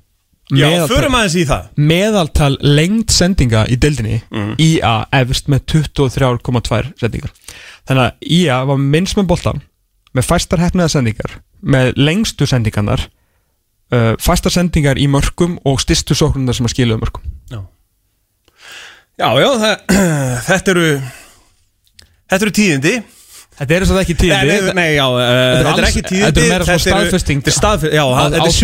Já, 0.55 0.87
förum 0.87 1.15
aðeins 1.19 1.35
í 1.41 1.45
það. 1.49 1.65
meðaltal 1.77 2.53
lengd 2.63 3.11
sendinga 3.11 3.65
í 3.67 3.77
deildinni 3.83 4.21
Mhm. 4.31 4.53
IA 4.63 5.07
efst 5.13 5.49
með 5.51 5.65
23,2 5.73 6.93
sendingar. 7.01 7.33
Þannig 7.89 8.03
að 8.05 8.13
IA 8.31 8.61
var 8.65 8.77
minnst 8.79 9.17
með 9.19 9.27
boltan 9.27 9.63
með 10.15 10.25
fæstar 10.29 10.59
hefniða 10.63 10.89
sendingar 10.91 11.41
með 11.63 11.93
lengstu 11.97 12.47
sendingarnar 12.47 13.09
uh, 13.93 14.15
fæstar 14.23 14.51
sendingar 14.55 14.97
í 14.99 15.09
mörgum 15.11 15.59
og 15.65 15.81
styrstu 15.83 16.15
sóknundar 16.15 16.55
sem 16.55 16.67
að 16.67 16.75
skiluðu 16.77 17.01
mörgum 17.03 17.23
Já, 19.19 19.29
já, 19.41 19.49
það, 19.57 19.77
þetta 20.49 20.71
eru 20.75 20.89
Þetta 22.27 22.43
eru 22.45 22.53
tíðindi 22.59 22.95
Þetta 23.57 23.73
er 23.77 23.85
að 23.95 24.01
ekki 24.03 24.17
tíði 24.21 24.37
Nei, 24.37 24.73
nei, 24.77 24.89
já, 24.99 25.05
uh, 25.09 25.21
þetta 25.57 25.75
er 25.81 25.87
ekki 25.89 26.03
tíðindi 26.05 26.27
þetta 26.27 26.43
er 26.43 26.51
meira 26.51 26.67
eru- 26.77 26.85
staðfesting. 26.85 27.43
Þetta 27.43 27.53
er 27.53 27.57
já, 27.97 28.03
Á- 28.05 28.29
þetta 28.35 28.49
er 28.51 28.57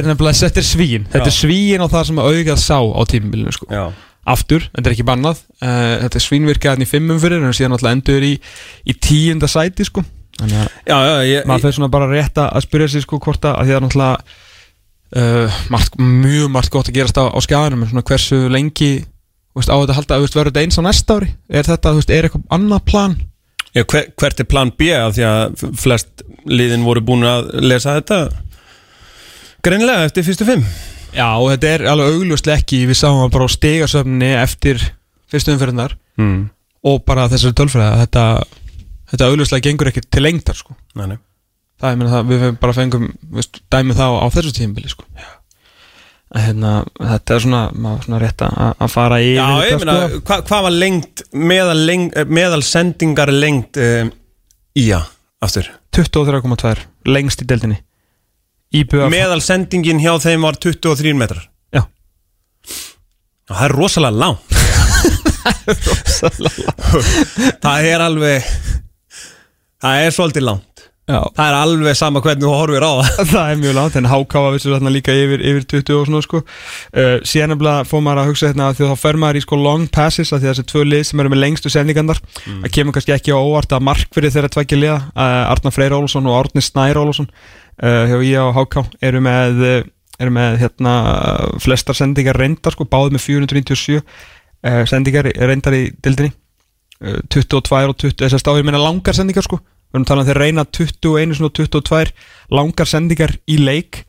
er 0.00 0.08
nefnilega, 0.10 0.38
þetta 0.44 0.62
er 0.62 0.68
svín. 0.68 1.06
Þetta 1.14 1.30
er 1.30 1.36
svín 1.38 1.82
á 1.82 1.86
það 1.90 2.04
sem 2.10 2.20
að 2.22 2.28
augað 2.30 2.60
sá 2.62 2.78
á 2.78 3.02
tímabilinu 3.10 3.54
sko. 3.56 3.66
Já, 3.74 3.84
Aftur, 4.24 4.68
þetta 4.72 4.88
er 4.88 4.94
ekki 4.94 5.04
bannað. 5.04 5.40
Uh, 5.60 5.96
Þetta 6.04 6.16
er 6.20 6.24
svínvirkaðan 6.24 6.84
í 6.86 6.88
fimmum 6.88 7.18
fyrir 7.20 7.42
En 7.44 7.52
síðan 7.58 7.74
alltaf 7.76 7.92
endur 7.92 8.24
í, 8.24 8.32
í 8.88 8.94
tíunda 8.96 9.50
sæti 9.50 9.84
sko. 9.84 10.04
Þannig 10.38 10.62
að 10.62 10.70
já, 10.88 10.96
já 10.96 11.16
ég, 11.28 11.44
maður 11.46 11.66
fyrir 11.66 11.76
svona 11.76 11.90
bara 11.92 12.08
rétt 12.10 12.40
að 12.40 12.48
að 12.56 12.64
spyrja 12.64 12.88
sig 12.94 13.04
sko 13.04 13.18
hvort 13.22 13.44
að, 13.44 13.58
að 13.60 13.68
því 13.68 13.74
að 13.76 13.84
náttúrulega 13.84 14.16
margt, 15.70 15.98
mjög 16.00 16.48
margt 16.50 16.72
gott 16.74 16.88
að 16.90 16.96
gerast 16.96 17.20
á, 17.20 17.24
en 17.84 17.90
svona 17.90 18.02
hversu 18.08 18.40
lengi 18.50 18.88
á 19.70 19.76
þetta 19.78 19.92
að 19.92 19.98
halda, 20.00 20.18
veist, 20.24 20.34
verður 20.34 20.50
þetta 20.50 20.64
eins 20.66 20.80
á 20.80 20.82
næsta 20.82 21.18
ári? 21.20 21.28
Er 21.46 21.68
þetta, 21.68 21.92
er 22.16 22.26
eitthvað 22.26 22.48
annað 22.56 22.82
plan 22.90 23.14
Já, 23.74 23.82
hver, 23.82 24.10
hvert 24.20 24.40
er 24.40 24.46
plan 24.46 24.70
B 24.70 24.90
af 24.94 25.16
því 25.16 25.24
að 25.26 25.62
flest 25.80 26.24
liðin 26.46 26.86
voru 26.86 27.02
búin 27.04 27.26
að 27.26 27.50
lesa 27.64 27.96
þetta 27.98 28.20
Greinlega 29.64 30.06
eftir 30.06 30.26
fyrstu 30.26 30.46
fimm 30.46 30.66
já, 31.14 31.28
og 31.38 31.48
þetta 31.52 31.70
er 31.72 31.86
alveg 31.90 32.18
augljóslega 32.18 32.62
ekki 32.62 32.84
við 32.88 33.00
sáum 33.00 33.22
það 33.22 33.32
bara 33.36 33.48
á 33.48 33.54
stegasöfninni 33.54 34.32
eftir 34.38 34.82
fyrstu 35.30 35.54
umfyrirnar 35.54 35.96
mm. 36.20 36.40
og 36.90 37.04
bara 37.08 37.28
þessari 37.32 37.56
tölfræði 37.58 37.90
að 37.90 38.02
þetta, 38.04 38.24
þetta 39.12 39.30
augljóslega 39.30 39.66
gengur 39.68 39.90
ekki 39.90 40.04
til 40.06 40.24
lengdar 40.24 40.58
sko. 40.58 40.76
Nei, 40.98 41.06
nei 41.14 41.18
það 41.80 41.90
er 41.90 42.00
meina 42.00 42.12
það, 42.12 42.28
við 42.30 42.44
bara 42.62 42.76
fengum 42.76 43.08
veist, 43.34 43.60
dæmið 43.72 44.00
þá 44.00 44.06
á 44.22 44.26
þessu 44.34 44.54
tímbili 44.56 44.90
sko. 44.92 45.06
að 45.18 45.32
hérna, 46.34 46.72
þetta 46.98 47.36
er 47.36 47.42
svona, 47.44 47.62
svona 48.04 48.18
rétt 48.22 48.42
að 48.42 48.74
að 48.82 48.90
fara 48.92 49.20
í 49.22 49.30
Já, 49.36 49.46
ég 49.68 49.78
meina, 49.80 49.96
hva, 50.18 50.40
hvað 50.48 50.66
var 50.66 50.74
lengt 50.74 51.22
meðal, 51.32 51.78
lengt, 51.86 52.18
meðal 52.26 52.62
sendingar 52.66 53.32
lengt 53.32 53.78
um, 53.80 54.10
Ía, 54.74 55.00
aftur? 55.44 55.70
23,2 55.94 56.74
lengst 57.06 57.44
í 57.44 57.46
deildinni. 57.46 57.78
Íbjöða 58.74 59.10
Meðal 59.12 59.42
sendingin 59.44 60.00
hjá 60.02 60.16
þeim 60.18 60.42
var 60.42 60.58
23 60.58 61.14
metrar. 61.14 61.44
Já. 61.70 61.84
Já, 61.84 61.86
Það 63.54 63.64
er 63.68 63.76
rosalega 63.78 64.18
langt. 64.24 64.40
Það 67.62 67.88
er 67.92 68.02
alveg 68.02 68.46
Það 69.84 69.94
er 70.00 70.14
svolítið 70.16 70.46
langt 70.48 70.73
Já. 71.04 71.18
Það 71.36 71.48
er 71.50 71.54
alveg 71.58 71.96
sama 71.98 72.20
hvernig 72.24 72.46
þú 72.46 72.50
horfir 72.56 72.84
á 72.88 72.92
það 72.96 73.26
Það 73.34 73.50
er 73.52 73.58
mjög 73.60 73.74
langt, 73.76 73.96
en 74.00 74.06
HK 74.08 74.40
var 74.40 74.54
vissu 74.54 74.70
þarna 74.72 74.92
líka 74.94 75.12
yfir, 75.12 75.42
yfir 75.50 75.64
20 75.74 75.98
og 75.98 76.06
svona 76.08 76.24
sko 76.24 76.38
uh, 76.40 77.16
Síðan 77.28 77.50
nefnilega 77.52 77.82
fór 77.90 78.00
maður 78.06 78.20
að 78.22 78.30
hugsa 78.30 78.48
hérna 78.48 78.68
að 78.70 78.78
því 78.78 78.88
þá 78.88 79.02
fer 79.02 79.18
maður 79.20 79.36
í 79.36 79.42
sko 79.44 79.58
long 79.60 79.84
passes 79.92 80.32
að 80.32 80.40
því 80.40 80.48
þessi 80.48 80.64
tvö 80.70 80.84
lið 80.88 81.02
sem 81.10 81.20
eru 81.20 81.32
með 81.34 81.42
lengstu 81.42 81.72
sendingandar 81.74 82.22
mm. 82.24 82.62
að 82.64 82.72
kemur 82.78 82.96
kannski 82.96 83.12
ekki 83.18 83.34
á 83.36 83.38
óvart 83.38 83.74
að 83.76 83.84
markverði 83.90 84.30
þeirra 84.32 84.50
tveggja 84.54 84.78
liða 84.80 84.96
uh, 85.10 85.52
Arnar 85.52 85.76
Freyr 85.76 85.96
Ólfsson 85.98 86.30
og 86.30 86.38
Árni 86.38 86.64
Snær 86.64 87.02
Ólfsson 87.02 87.28
uh, 87.28 88.08
hjá 88.08 88.16
IA 88.24 88.46
og 88.46 88.62
HK 88.62 88.86
eru 89.10 89.20
með, 89.28 89.60
uh, 89.60 89.76
eru 90.24 90.34
með 90.38 90.58
hérna 90.64 90.96
flestar 91.60 92.00
sendingar 92.00 92.40
reyndar 92.40 92.72
sko, 92.72 92.88
báð 92.88 93.12
með 93.18 93.26
497 93.28 94.00
uh, 94.00 94.80
sendingar 94.88 95.28
reyndar 95.36 95.76
í 95.76 95.84
dildinni 96.00 96.32
uh, 97.04 97.20
22 97.28 97.60
og 97.60 97.96
20, 98.00 98.18
þess 98.24 98.40
að 98.40 98.44
stáður 98.46 98.72
meina 98.72 98.80
langar 98.80 99.20
sendingar 99.20 99.44
sko 99.44 99.60
við 99.94 100.00
erum 100.00 100.08
talað 100.10 100.24
um 100.24 100.30
þeir 100.32 100.42
reyna 100.42 100.64
21 100.74 101.44
og 101.46 101.52
22 101.54 102.10
langar 102.54 102.90
sendingar 102.90 103.36
í 103.46 103.60
leik 103.62 104.00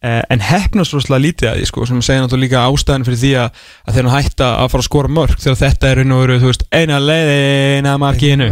eh, 0.00 0.22
en 0.32 0.44
hefnast 0.44 0.96
rosalega 0.96 1.24
lítið 1.26 1.50
að 1.50 1.58
því 1.58 1.66
sko, 1.70 1.88
sem 1.90 2.04
segja 2.04 2.22
náttúrulega 2.24 2.46
líka 2.46 2.62
ástæðan 2.70 3.04
fyrir 3.08 3.20
því 3.20 3.32
að, 3.42 3.66
að 3.84 3.98
þeir 3.98 4.08
hætta 4.14 4.48
að 4.62 4.70
fara 4.72 4.84
að 4.84 4.88
skora 4.88 5.12
mörg 5.18 5.42
þegar 5.42 5.60
þetta 5.60 5.90
er 5.90 6.00
raun 6.00 6.16
og 6.16 6.24
veru, 6.24 6.38
þú 6.40 6.54
veist, 6.54 6.64
eina 6.72 7.02
leiðina 7.02 7.98
markinu 8.00 8.48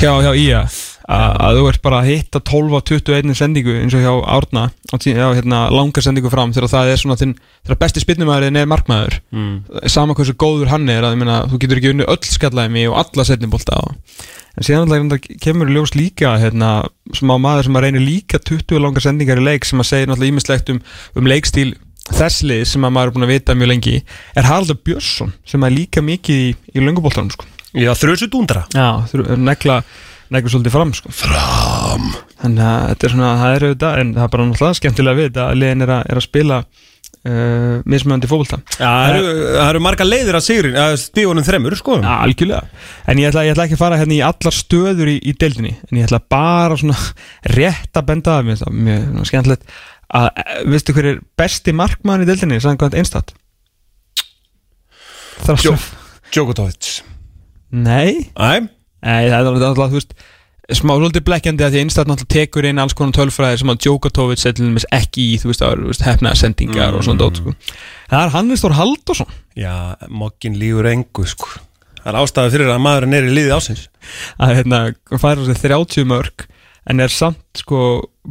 hjá, 0.00 0.10
hjá 0.24 0.32
Ía. 0.32 0.64
Að, 1.12 1.32
að 1.44 1.56
þú 1.58 1.62
ert 1.66 1.80
bara 1.82 1.96
að 1.98 2.08
hitta 2.12 2.40
12 2.46 2.74
og 2.78 2.84
21 2.88 3.34
sendingu 3.36 3.72
eins 3.74 3.94
og 3.98 4.04
hjá 4.04 4.12
Árna 4.32 4.68
já, 5.02 5.24
hérna, 5.34 5.64
langar 5.74 6.04
sendingu 6.06 6.30
fram 6.32 6.54
þegar 6.54 6.70
það 6.70 6.92
er 6.92 7.00
svona 7.02 7.16
þinn, 7.18 7.32
þegar 7.66 7.80
besti 7.80 8.04
spinnumæðurinn 8.04 8.60
er 8.60 8.70
markmaður. 8.70 9.18
Mm. 9.34 9.56
sama 9.90 10.14
hversu 10.16 10.36
góður 10.38 10.70
hann 10.70 10.86
er 10.94 11.04
að, 11.04 11.18
meina, 11.18 11.40
þú 11.50 11.58
getur 11.64 11.82
ekki 11.82 11.90
unni 11.92 12.06
öll 12.06 12.22
skallæmi 12.22 12.86
og 12.88 13.00
alla 13.02 13.26
setnibólta 13.26 13.82
og 13.82 14.22
en 14.56 14.66
síðan 14.66 15.16
kemur 15.42 15.70
ljós 15.72 15.94
líka 15.96 16.34
hérna, 16.40 16.82
sem 17.16 17.30
á 17.32 17.36
maður 17.40 17.68
sem 17.68 17.78
að 17.78 17.86
reynir 17.86 18.04
líka 18.04 18.40
20 18.42 18.82
langar 18.82 19.04
sendingar 19.04 19.40
í 19.40 19.46
leik 19.46 19.68
sem 19.68 19.80
að 19.80 19.88
segja 19.88 20.10
náttúrulega 20.10 20.34
ímislegt 20.34 20.72
um, 20.74 20.82
um 21.16 21.30
leikstíl 21.30 21.72
þess 22.10 22.44
lið 22.44 22.64
sem 22.68 22.84
að 22.84 22.94
maður 22.96 23.10
er 23.10 23.16
búin 23.16 23.26
að 23.26 23.32
vita 23.32 23.56
mjög 23.56 23.72
lengi 23.72 23.98
er 24.36 24.48
Haraldur 24.48 24.80
Björnsson 24.84 25.34
sem 25.48 25.64
er 25.64 25.74
líka 25.74 26.02
mikið 26.04 26.46
í, 26.48 26.48
í 26.74 26.84
löngubóltanum 26.84 27.32
sko. 27.32 27.48
Já, 27.72 27.94
þrjusu 27.96 28.28
dúndra 28.32 28.66
Já, 28.74 29.00
að 29.00 29.36
negla 29.40 29.80
negla 30.32 30.52
svolítið 30.52 30.74
fram 30.74 30.92
sko. 30.96 31.12
Fram 31.14 32.10
þannig 32.42 32.64
að 32.66 32.86
þetta 32.90 33.06
er 33.06 33.14
svona, 33.14 33.32
það 33.40 33.54
er 33.54 33.66
auðvitað 33.66 34.00
en 34.00 34.14
það 34.16 34.24
er 34.24 34.32
bara 34.34 34.48
náttúrulega 34.48 34.78
skemmtilega 34.80 35.20
við 35.20 35.40
að 35.42 35.58
liðin 35.60 35.86
er 35.86 35.94
er 36.00 36.20
að 36.20 36.26
spila 36.26 36.58
uh, 37.28 37.78
mismöndi 37.88 38.28
fókbólta 38.30 38.58
Já, 38.76 38.86
það 38.86 39.16
eru, 39.16 39.30
það 39.54 39.68
eru 39.68 39.82
marga 39.84 40.06
leiðir 40.06 40.38
að 40.38 40.44
sigrin 40.46 40.78
að 40.80 40.96
stígunum 41.02 41.46
þremur, 41.46 41.76
sko. 41.78 41.98
Ja, 42.02 42.18
algjörlega, 42.26 42.82
en 43.10 43.22
ég 43.22 43.30
ætla, 43.30 43.44
ég 43.46 43.54
ætla 43.54 43.66
ekki 43.68 43.78
að 43.78 43.84
fara 43.84 44.00
hérna 44.00 44.16
í 44.16 44.20
allar 44.26 44.56
stöður 44.56 45.12
í, 45.12 45.16
í 45.22 45.36
deildinni 45.38 45.76
en 45.76 46.00
ég 46.00 46.08
ætla 46.08 46.22
bara 46.32 46.78
svona 46.80 46.98
rétt 47.56 48.00
að 48.00 48.08
benda 48.10 48.36
að 48.40 48.50
mér, 48.50 48.60
svona 48.64 49.30
skemmtilegt 49.30 49.72
að, 50.12 50.28
eh, 50.42 50.60
veistu 50.74 50.96
hver 50.96 51.10
er 51.12 51.22
besti 51.38 51.76
markmann 51.76 52.24
í 52.24 52.28
deildinni, 52.28 52.60
samkvæmt 52.62 52.98
einstat? 53.00 53.34
Það 55.42 55.56
Jó. 55.56 55.72
svo 55.72 55.76
Djokotovic 56.32 56.92
Nei, 57.72 58.28
nei, 58.36 58.68
það 59.00 59.32
er 59.32 59.36
alltaf, 59.38 59.88
þú 59.88 59.96
veist 59.96 60.14
smá 60.78 60.92
svolítið 60.94 61.24
blekkjandi 61.26 61.64
að 61.66 61.74
því 61.74 61.82
einstat 61.84 62.08
náttúrulega 62.10 62.34
tekur 62.34 62.68
inn 62.68 62.80
alls 62.82 62.94
konar 62.96 63.16
tölfræðir 63.16 63.60
sem 63.62 63.72
að 63.72 63.80
Djokotovic 63.84 64.44
er 64.46 64.54
til 64.56 64.68
dæmis 64.68 64.86
ekki 64.94 65.26
í, 65.32 65.34
þú 65.42 65.50
veist, 65.50 65.64
það 65.64 65.74
er 65.74 66.06
hefnaða 66.08 66.40
sendingar 66.40 66.96
og 66.96 67.04
svona 67.06 67.22
dót, 67.22 67.40
sko. 67.40 67.54
Það 68.12 68.24
er 68.24 68.32
Hannes 68.36 68.64
Þór 68.64 68.76
Halldórsson. 68.78 69.36
Já, 69.58 69.74
mokkin 70.08 70.58
lífur 70.60 70.88
engu, 70.92 71.26
sko. 71.30 71.52
Það 72.02 72.10
er 72.12 72.18
ástæði 72.22 72.54
fyrir 72.56 72.72
að 72.72 72.82
maðurinn 72.82 73.18
er 73.18 73.28
í 73.28 73.36
liði 73.36 73.54
ásins 73.54 73.86
að 74.42 74.56
hérna 74.58 74.82
færa 75.22 75.46
sér 75.46 75.60
30 75.62 76.08
mörg 76.10 76.46
en 76.90 77.02
er 77.04 77.12
samt 77.14 77.62
sko 77.62 77.82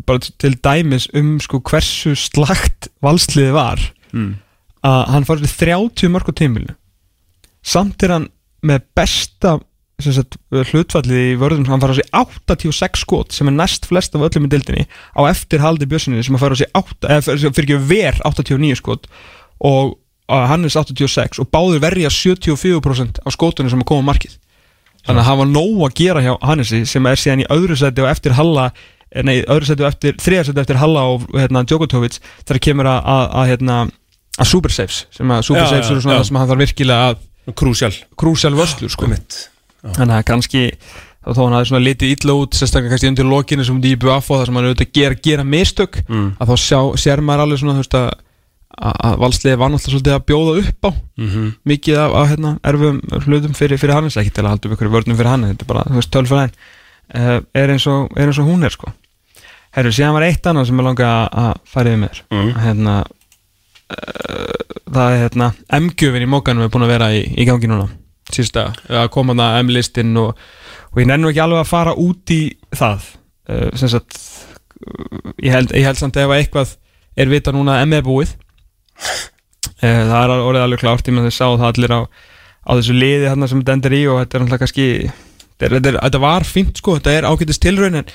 bara 0.08 0.20
til 0.44 0.58
dæmis 0.60 1.08
um 1.16 1.38
sko 1.40 1.62
hversu 1.64 2.12
slagt 2.20 2.92
valsliði 3.04 3.56
var. 3.56 3.80
Mm. 4.12 4.42
að 4.84 5.02
hann 5.14 5.26
færa 5.30 5.48
sér 5.48 5.56
30 5.72 6.12
mörg 6.12 6.28
á 6.28 6.34
tímilinu 6.36 6.76
samt 7.62 8.04
er 8.04 8.16
hann 8.18 8.28
með 8.66 8.86
besta 8.98 9.56
sagt, 10.04 10.38
hlutfallið 10.72 11.22
í 11.22 11.38
vörðum 11.40 11.68
hann 11.70 11.82
færa 11.84 11.98
sér 11.98 12.10
86 12.18 13.04
skot 13.04 13.36
sem 13.36 13.50
er 13.50 13.56
næst 13.56 13.88
flest 13.90 14.16
af 14.18 14.26
öllum 14.28 14.48
í 14.48 14.52
dildinni 14.52 14.86
á 15.14 15.22
eftir 15.30 15.64
haldi 15.64 15.88
bjössinni 15.90 16.24
sem 16.26 16.36
hann 16.36 16.44
færa 16.44 16.60
sér 16.60 16.72
8, 16.78 17.08
eða 17.08 17.52
fyrir 17.54 17.68
ekki 17.68 17.80
ver 17.92 18.22
89 18.28 18.80
skot. 18.82 19.10
Og 19.62 19.98
að 20.32 20.48
Hannes 20.52 20.78
86 20.78 21.42
og 21.44 21.50
báður 21.52 21.84
verja 21.84 22.12
74% 22.14 23.22
af 23.26 23.36
skotunum 23.36 23.72
sem 23.72 23.84
að 23.84 23.90
koma 23.92 24.08
á 24.08 24.10
markið. 24.14 24.38
Þannig 25.06 25.24
að 25.24 25.30
hafa 25.32 25.48
nóg 25.50 25.86
að 25.88 25.96
gera 25.98 26.24
hjá 26.24 26.34
Hannesi 26.46 26.84
sem 26.90 27.08
er 27.10 27.20
síðan 27.20 27.44
í 27.44 27.48
öðru 27.52 27.78
seti 27.80 28.04
og 28.04 28.12
eftir 28.12 28.36
Halla 28.38 28.68
eh, 28.70 29.24
nei, 29.26 29.42
öðru 29.42 29.72
seti 29.72 29.86
og 29.86 29.90
eftir, 29.90 30.18
þriða 30.22 30.46
seti 30.50 30.62
eftir 30.62 30.80
Halla 30.82 31.08
og 31.10 31.26
hérna, 31.34 31.66
Djokotovic 31.66 32.20
þegar 32.44 32.62
kemur 32.68 32.92
að, 32.92 33.00
að, 33.16 33.24
að, 33.42 33.50
hérna, 33.52 33.80
að 34.38 34.52
super 34.52 34.76
saves 34.76 35.04
sem 35.16 35.34
að 35.34 35.48
super 35.50 35.66
Já, 35.66 35.72
saves 35.74 35.90
já, 35.90 35.96
eru 35.96 36.06
svona 36.06 36.20
það 36.20 36.28
sem 36.30 36.42
hann 36.42 36.52
þarf 36.54 36.66
virkilega 36.66 37.10
að 37.10 37.28
Krúsjál. 37.58 38.54
Vörslur 38.54 38.92
sko. 38.94 39.10
Mitt 39.10 39.51
þannig 39.84 40.16
að 40.18 40.26
kannski 40.32 40.64
þá 41.22 41.30
þó 41.38 41.42
hann 41.46 41.54
hafi 41.58 41.70
svona 41.70 41.86
litið 41.86 42.12
illa 42.16 42.34
út 42.42 42.54
sérstaklega 42.58 42.90
kannski 42.96 43.08
undir 43.12 43.26
lokinu 43.30 43.64
sem 43.66 43.82
í 43.82 43.96
BUF 44.02 44.32
og 44.32 44.40
það 44.42 44.46
sem 44.46 44.56
hann 44.60 44.66
auðvitað 44.70 44.92
gera, 44.94 45.16
gera 45.22 45.44
mistök 45.44 46.02
Mm. 46.10 46.36
að 46.40 46.48
þá 46.50 46.56
sjá, 46.58 46.80
sér 46.98 47.22
maður 47.22 47.44
alveg 47.46 47.60
svona 47.62 47.74
þú 47.78 47.84
veist 47.86 47.98
að 48.02 48.12
að 48.82 49.18
valsliði 49.20 49.58
var 49.60 49.70
náttúrulega 49.70 49.92
svolítið 49.92 50.14
að 50.16 50.26
bjóða 50.26 50.52
upp 50.62 50.86
á 50.88 50.92
Mhm. 51.20 51.48
mikið 51.68 51.98
af, 52.00 52.12
af 52.16 52.28
hérna, 52.32 52.52
erfum 52.64 53.02
hlutum 53.28 53.54
fyrir, 53.54 53.78
fyrir 53.78 53.94
Hannes 53.94 54.16
ekki 54.18 54.32
til 54.34 54.44
að 54.46 54.50
halda 54.50 54.70
upp 54.70 54.76
ykkur 54.78 54.90
vörnum 54.96 55.18
fyrir 55.20 55.28
hann 55.30 55.44
þetta 55.44 55.62
er 55.62 55.68
bara, 55.68 55.84
þú 55.84 55.98
veist, 56.00 56.12
tölfræðin 56.12 56.54
uh, 57.14 57.42
er, 57.54 57.68
eins 57.76 57.86
og, 57.92 58.10
er 58.16 58.28
eins 58.32 58.40
og 58.40 58.48
hún 58.48 58.64
er 58.64 58.70
sko 58.72 58.94
Herru, 59.76 59.92
síðan 59.92 60.14
var 60.16 60.24
eitt 60.24 60.42
annað 60.48 60.66
sem 60.68 60.78
ég 60.80 60.84
langa 60.88 61.30
að- 61.30 61.60
fara 61.66 61.90
yfir 61.92 62.00
með 62.00 62.10
þér 62.10 62.22
Mm. 62.32 62.54
hérna 62.64 62.96
uh, 63.92 64.54
það 64.92 65.12
er 65.16 65.22
hérna 65.30 65.54
M-gjöfin 65.82 66.26
í 66.26 66.30
mókanum 66.32 66.64
er 66.66 66.70
búin 66.74 66.86
að 66.88 66.94
vera 66.96 67.12
í, 67.12 67.22
í 67.38 67.46
gangi 67.46 67.68
núna 67.70 67.90
síðustu 68.38 68.60
dag, 68.60 68.78
að 69.02 69.10
koma 69.16 69.36
það 69.38 69.58
M-listin 69.66 70.14
og, 70.22 70.40
og 70.92 71.02
ég 71.02 71.10
nennu 71.10 71.32
ekki 71.32 71.44
alveg 71.44 71.64
að 71.64 71.72
fara 71.72 71.96
út 72.00 72.34
í 72.36 72.42
það 72.76 73.10
uh, 73.52 73.70
sem 73.80 73.92
sagt 73.92 74.18
uh, 74.18 75.34
ég 75.44 75.56
held, 75.56 75.74
ég 75.78 75.88
held 75.88 76.00
samt 76.02 76.20
ef 76.22 76.30
að 76.30 76.40
eitthvað 76.40 76.76
er 77.20 77.32
vita 77.32 77.54
núna 77.56 77.78
að 77.80 77.88
M 77.90 77.98
er 77.98 78.08
búið 78.08 78.34
uh, 79.02 79.22
það 79.82 80.18
er 80.22 80.36
orðið 80.38 80.66
alveg 80.66 80.84
klárt 80.84 81.12
ég 81.12 81.18
með 81.18 81.30
þess 81.30 81.46
að 81.46 81.60
það 81.62 81.70
allir 81.72 81.96
á, 81.98 82.02
á 82.68 82.72
þessu 82.78 82.98
liði 82.98 83.30
hérna 83.30 83.52
sem 83.52 83.62
þetta 83.62 83.78
endur 83.78 83.98
í 83.98 84.02
og 84.08 84.20
þetta 84.22 84.38
er 84.38 84.44
náttúrulega 84.46 84.66
kannski 84.66 84.90
þetta, 85.62 85.96
þetta, 86.00 86.26
var 86.26 86.48
fínt 86.48 86.82
sko, 86.82 86.98
þetta 87.00 87.16
er 87.18 87.30
ágætist 87.30 87.64
tilraun 87.64 88.02
en 88.02 88.12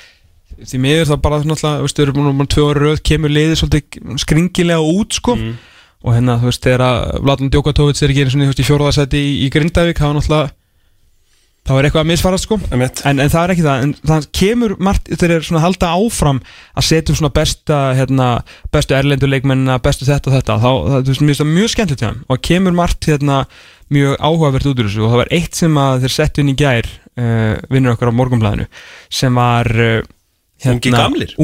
því 0.56 0.80
miður 0.80 1.08
það 1.10 1.22
bara 1.24 1.40
náttúrulega, 1.42 1.84
veistu, 1.84 2.02
við 2.02 2.08
erum 2.08 2.20
búin 2.22 2.46
að 2.46 2.52
tvö 2.54 2.68
ára 2.70 2.84
röð 2.84 3.00
kemur 3.10 3.34
liðið 3.34 3.58
svolítið 3.60 4.20
skringilega 4.22 4.92
út 4.96 5.18
sko 5.18 5.36
Mm. 5.36 5.56
Og 6.04 6.12
hérna 6.14 6.36
þú 6.40 6.50
veist 6.50 6.66
þegar 6.66 6.84
að 6.86 7.00
Vladan 7.24 7.50
Djokotovic 7.54 8.02
er 8.02 8.12
ekki 8.12 8.24
einu 8.26 8.34
svona 8.34 8.46
þú 8.46 8.52
veist 8.52 8.62
í 8.62 8.68
fjórðarsæti 8.68 9.22
í, 9.22 9.34
í 9.46 9.50
Grindavík 9.54 10.00
það 10.00 10.10
var 10.12 10.18
náttúrulega 10.20 10.54
þá 11.66 11.72
er 11.74 11.86
eitthvað 11.88 12.02
að 12.04 12.10
misfarast 12.12 12.46
sko. 12.46 12.58
En, 12.70 12.82
en 12.84 13.30
það 13.32 13.40
er 13.40 13.52
ekki 13.54 13.64
það, 13.64 13.80
en 13.82 13.94
það 14.06 14.26
kemur 14.38 14.74
margt 14.86 15.08
þeir 15.10 15.32
eru 15.36 15.46
svona 15.48 15.58
að 15.60 15.64
halda 15.66 15.92
áfram 15.98 16.38
að 16.78 16.86
setja 16.86 17.12
upp 17.12 17.20
svona 17.20 17.32
besta, 17.34 17.78
hérna, 17.98 18.28
bestu 18.74 18.94
erlendu 18.94 19.30
leikmennina, 19.30 19.80
bestu 19.82 20.06
þetta 20.06 20.30
og 20.30 20.36
þetta. 20.36 20.58
Þá, 20.62 20.68
það, 20.92 21.08
þú 21.08 21.14
veist, 21.26 21.40
það 21.40 21.50
mjög 21.56 21.72
skemmtilegt 21.74 22.04
hjá 22.04 22.10
þeim. 22.12 22.20
Og 22.30 22.42
kemur 22.46 22.76
margt, 22.78 23.08
hérna, 23.10 23.40
mjög 23.96 24.14
áhugavert 24.20 24.68
út 24.70 24.78
úr 24.84 24.90
þessu. 24.90 25.02
Og 25.02 25.10
það 25.10 25.22
var 25.24 25.32
eitt 25.40 25.58
sem 25.58 25.80
að 25.82 26.06
þeir 26.06 26.14
settu 26.20 26.44
inn 26.44 26.52
í 26.52 26.56
gær 26.62 26.90
uh, 26.92 27.56
vinnur 27.74 27.96
okkar 27.96 28.14
á 28.14 28.18
morgunblæðinu 28.20 28.68
sem 29.22 29.42
var 29.42 29.72
uh, 29.74 29.98
Ungir 30.70 30.94
gamlir? 30.94 31.34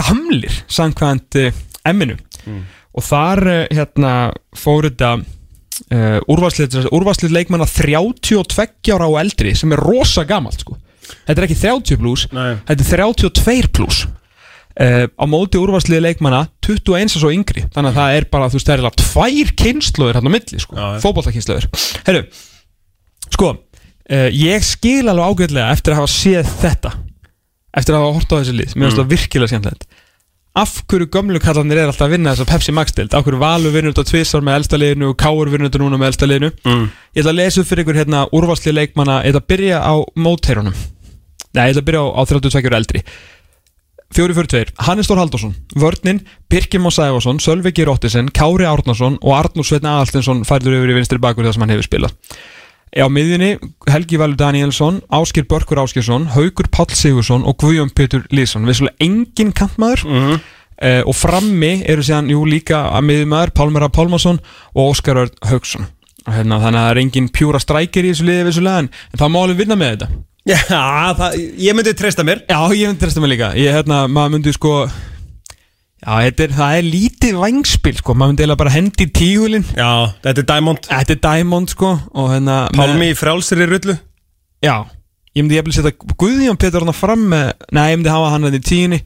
gamlir, 0.00 0.62
samkvæmt 0.80 1.42
uh, 1.44 1.64
emminu 1.88 2.16
Mm. 2.48 2.62
Og 2.98 3.06
þar 3.06 3.44
uh, 3.46 3.58
hérna 3.70 4.12
fór 4.58 4.88
þetta 4.88 5.14
uh, 5.18 6.18
úrvarslið, 6.28 7.32
leikmanna 7.34 7.68
32 7.70 8.94
ára 8.94 9.08
og 9.08 9.18
eldri 9.22 9.54
sem 9.58 9.72
er 9.74 9.82
rosa 9.82 10.26
gamalt 10.28 10.64
sko. 10.64 10.78
þetta 11.26 11.36
er 11.36 11.48
ekki 11.48 11.60
30 11.62 12.00
plus 12.00 12.26
Nei. 12.34 12.56
þetta 12.68 12.84
er 12.84 13.04
32 13.04 13.70
plus 13.74 14.02
uh, 14.06 15.06
á 15.06 15.24
móti 15.30 15.60
úrvarslið 15.60 16.04
leikmanna 16.04 16.46
21 16.68 17.16
og 17.22 17.32
yngri. 17.32 17.64
Þannig 17.74 17.94
að 17.94 18.00
það 18.00 18.16
er 18.18 18.28
bara, 18.32 18.50
þú 18.50 18.58
veist, 18.58 18.68
það 18.68 18.74
er 18.74 18.82
alveg 18.82 18.98
tvær 19.02 19.54
kynnslóðir 19.62 20.18
hann 20.18 20.28
á 20.28 20.34
milli, 20.34 20.62
sko, 20.62 20.90
fótballtakynnslóðir 21.04 21.68
herru, 22.08 22.24
sko 23.28 23.52
uh, 23.54 24.28
ég 24.34 24.66
skil 24.66 25.06
alveg 25.06 25.32
ágætlega 25.32 25.70
eftir 25.76 25.94
að 25.94 26.02
hafa 26.02 26.12
séð 26.12 26.52
þetta. 26.64 26.94
Eftir 27.78 27.94
að 27.94 28.04
hafa 28.04 28.18
hort 28.18 28.32
á 28.32 28.38
þessi 28.40 28.54
lið, 28.56 28.74
mér 28.74 28.88
finnst 28.88 29.02
það 29.02 29.10
virkilega 29.14 29.52
skemmtilegt 29.52 29.88
af 30.58 30.74
hverju 30.90 31.08
gömlu 31.14 31.40
kallarnir 31.42 31.78
er 31.78 31.90
alltaf 31.90 32.08
að 32.08 32.14
vinna 32.16 32.34
þess 32.34 32.44
að 32.44 32.50
Pepsi 32.52 32.74
Max 32.74 32.94
dild, 32.96 33.14
af 33.14 33.24
hverju 33.26 33.40
Valur 33.40 33.74
vinnur 33.74 33.94
þetta 33.94 34.10
tvisar 34.10 34.44
með 34.44 34.60
elsta 34.60 34.80
liðinu 34.80 35.12
og 35.12 35.16
Káur 35.20 35.50
vinnur 35.52 35.70
þetta 35.70 35.82
núna 35.84 36.00
með 36.00 36.12
elsta 36.12 36.28
liðinu? 36.28 36.52
Mm. 36.66 36.84
ég 37.14 37.22
ætla 37.22 37.34
að 37.34 37.40
lesa 37.40 37.62
upp 37.62 37.70
fyrir 37.70 37.84
ykkur 37.84 37.98
hérna 38.00 38.22
úrvarsli 38.34 38.74
leikmanna, 38.74 39.20
ég 39.22 39.34
ætla 39.34 39.44
að 39.44 39.50
byrja 39.54 39.80
á 39.84 39.94
móteirunum 40.18 40.78
nei, 41.54 41.64
ég 41.68 41.74
ætla 41.74 41.82
að 41.84 41.88
byrja 41.90 42.04
á, 42.04 42.06
á 42.18 42.22
32 42.28 42.68
ára 42.68 42.80
eldri. 42.82 43.04
442, 44.16 44.72
Hannes 44.86 45.08
Þór 45.08 45.18
Halldórsson 45.20 45.50
Vörnin, 45.76 46.22
Birkir 46.48 46.80
Má 46.80 46.88
Sæfarsson 46.88 47.40
Sölvi 47.44 47.74
G. 47.76 47.84
Róttisen, 47.84 48.30
Kári 48.32 48.64
Árnason 48.64 49.18
og 49.20 49.34
Arnúr 49.36 49.66
Sveitna 49.68 49.98
Aðalstinsson 49.98 50.46
færður 50.48 50.78
yfir 50.78 50.94
í 50.94 50.96
vinstri 50.96 51.20
bakur 51.20 51.44
þar 51.44 51.58
sem 51.58 51.66
hann 51.66 51.74
hefur 51.74 51.88
spilað 51.90 52.14
á 52.96 53.06
miðjunni 53.12 53.50
Helgi 53.90 54.20
Valur 54.20 54.38
Danielsson 54.40 55.02
Áskir 55.12 55.44
Börkur 55.48 55.82
Áskirsson 55.82 56.28
Haugur 56.34 56.70
Páll 56.72 56.94
Sigursson 56.96 57.44
og 57.44 57.58
Guðjón 57.60 57.92
Pétur 57.92 58.24
Lýsson 58.32 58.68
við 58.68 58.80
svolítið 58.80 59.04
engin 59.08 59.52
kantmaður. 59.52 60.06
Mhm. 60.08 60.40
uh, 60.78 61.02
og 61.04 61.14
frammi 61.18 61.82
eru 61.90 62.02
síðan 62.06 62.30
jú 62.30 62.44
líka 62.46 62.86
að 62.94 63.06
miðjumæður 63.10 63.54
Pálmara 63.54 63.88
Pálmason 63.92 64.40
og 64.74 64.92
Óskar 64.94 65.24
Örd 65.24 65.38
Haugsson 65.50 65.88
hérna 66.28 66.58
þannig 66.62 66.80
að 66.80 66.86
það 66.86 66.90
er 66.92 67.02
engin 67.02 67.28
pjúra 67.32 67.60
strækir 67.62 68.06
í 68.06 68.12
þessu 68.12 68.26
liði 68.28 68.48
vissulega 68.48 68.84
en, 68.84 68.90
það 69.16 69.32
má 69.32 69.38
alveg 69.42 69.60
vinna 69.62 69.78
með 69.78 69.94
þetta. 69.94 70.08
Já, 70.48 70.62
það, 71.18 71.36
ég 71.60 71.76
myndi 71.76 71.94
treysta 71.96 72.24
mér. 72.24 72.42
Já, 72.48 72.60
ég 72.72 72.88
myndi 72.88 73.02
treysta 73.02 73.20
mig 73.20 73.32
líka. 73.34 73.52
Ég, 73.58 73.74
hérna, 73.74 74.06
maður 74.08 74.36
myndi 74.36 74.54
sko 74.56 74.74
Já, 75.98 76.12
er, 76.46 76.52
það 76.54 76.76
er 76.78 76.86
lítið 76.86 77.38
vangspil 77.42 77.96
sko. 77.98 78.14
Maður 78.14 78.30
myndi 78.32 78.44
eiginlega 78.44 78.60
bara 78.62 78.74
hendi 78.76 79.06
í 79.08 79.10
tígulinn. 79.18 79.64
Já, 79.74 79.88
þetta 80.22 80.44
er 80.44 80.48
Diamond. 80.52 80.86
Þetta 80.86 81.14
er 81.16 81.20
Diamond 81.26 81.72
sko 81.74 81.90
hérna 82.30 82.58
með- 82.70 82.78
Pálmi 82.78 83.08
í 83.10 83.16
rullu. 83.72 83.96
Já, 84.62 84.74
ég 85.34 85.42
myndi 85.44 85.58
jafnvel 85.58 85.74
setja 85.74 86.14
Guðjón 86.22 86.58
Pétur 86.58 86.82
hann 86.86 86.94
fram 86.96 87.26
með 87.30 87.52
Nei, 87.74 87.84
ég 87.92 87.98
myndi 87.98 88.10
hafa 88.14 88.30
hann 88.34 88.46
hann 88.46 88.58
í 88.58 88.62
tíunni. 88.62 89.00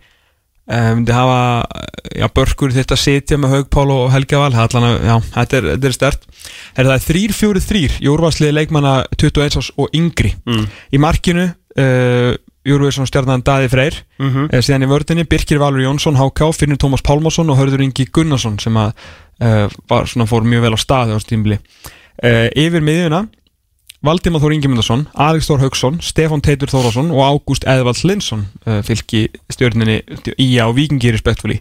Eh, 0.68 0.78
Ég 0.92 0.94
myndi 1.00 1.12
hafa 1.16 1.66
Já, 2.12 2.28
Börkur 2.28 2.70
þetta 2.72 2.96
setja 3.00 3.36
með 3.40 3.56
Haugpál 3.56 3.88
og 3.90 4.12
Helga 4.12 4.38
Val. 4.38 4.52
Það 4.52 4.62
er 4.62 4.76
allan 4.76 4.88
að, 4.90 5.04
já, 5.08 5.16
þetta 5.34 5.56
er, 5.58 5.66
þetta 5.72 5.88
er 5.88 5.96
stert 5.96 6.22
er 6.76 6.84
Það 6.84 6.94
er 6.94 7.06
3-4-3 7.08 7.82
í 8.04 8.08
úrvarsliði 8.12 8.52
leikmanna 8.52 8.94
21 9.16 9.56
árs 9.58 9.70
og 9.80 9.88
yngri. 9.96 10.34
Mm. 10.46 10.66
Í 10.92 11.00
markinu 11.02 11.48
uh, 11.48 12.32
Júruvísson 12.66 13.06
stjarnan 13.10 13.42
Daði 13.42 13.68
Freyr 13.72 13.96
Mhm. 14.18 14.48
Eh, 14.52 14.60
síðan 14.62 14.84
í 14.86 14.90
vördinni 14.90 15.24
Birkir 15.26 15.58
Valur 15.58 15.82
Jónsson 15.82 16.16
HK, 16.16 16.52
Finnur 16.54 16.78
Tómas 16.78 17.02
Pálmarsson 17.02 17.50
og 17.50 17.58
Hörður 17.58 17.82
Ingi 17.82 18.06
Gunnarsson 18.12 18.58
sem 18.62 18.74
að 18.78 18.92
uh, 19.42 19.68
var, 19.88 20.06
svona, 20.06 20.26
fór 20.30 20.44
mjög 20.46 20.62
vel 20.62 20.74
á 20.74 20.78
staði 20.78 21.16
á 21.16 21.18
stímbili 21.18 21.58
uh, 21.58 22.48
yfir 22.54 22.80
miðjuna 22.84 23.24
Valdimar 24.02 24.40
Þór 24.42 24.54
Ingemyndarsson, 24.56 25.04
Alex 25.14 25.46
Þór 25.50 25.60
Haugsson 25.62 25.98
Stefán 26.02 26.40
Teitur 26.42 26.70
Þórásson 26.70 27.10
og 27.14 27.22
Ágúst 27.22 27.66
Eðvald 27.70 28.02
Linsson 28.06 28.46
uh, 28.66 28.80
fylki 28.82 29.28
stjörninni 29.50 30.00
Ía 30.38 30.66
og 30.66 30.74
Víkingi 30.78 31.12
respektfúli 31.14 31.60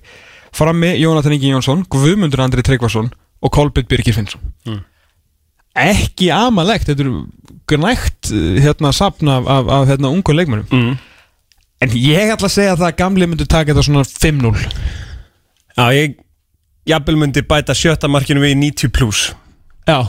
frammi 0.53 0.93
Jónatan 1.01 1.33
Ingi 1.37 1.51
Jónsson, 1.53 1.83
Guðmundur 1.89 2.41
Andri 2.45 2.61
Tryggvason 2.65 3.11
og 3.41 3.51
Kolbjörn 3.53 3.87
Birgir 3.89 4.13
Finnsson 4.17 4.41
Mm. 4.65 4.81
ekki 5.77 6.27
amalegt 6.35 6.89
þetta 6.89 7.05
er 7.05 7.11
gnægt 7.71 8.31
eh, 8.35 8.59
hérna 8.63 8.91
sapn 8.95 9.31
af, 9.31 9.47
af, 9.47 9.71
af 9.77 9.87
hérna 9.91 10.11
ungu 10.11 10.35
leikmennum 10.35 10.67
mm. 10.71 10.97
En 11.81 11.93
ég 11.97 12.29
ætla 12.29 12.45
að 12.45 12.53
segja 12.53 12.75
að 12.75 12.83
það 12.83 12.91
að 12.91 12.97
gamli 12.99 13.27
myndi 13.29 13.47
taka 13.49 13.73
þetta 13.73 13.85
svona 13.87 14.03
5-0 14.05 14.51
Já, 15.77 15.85
ég 15.97 16.19
Jafnvel 16.89 17.17
myndi 17.21 17.43
bæta 17.45 17.75
sjötta 17.77 18.09
markinu 18.09 18.41
við 18.43 18.55
í 18.55 18.59
90 18.67 18.93
plus 18.93 19.21
Já. 19.89 19.99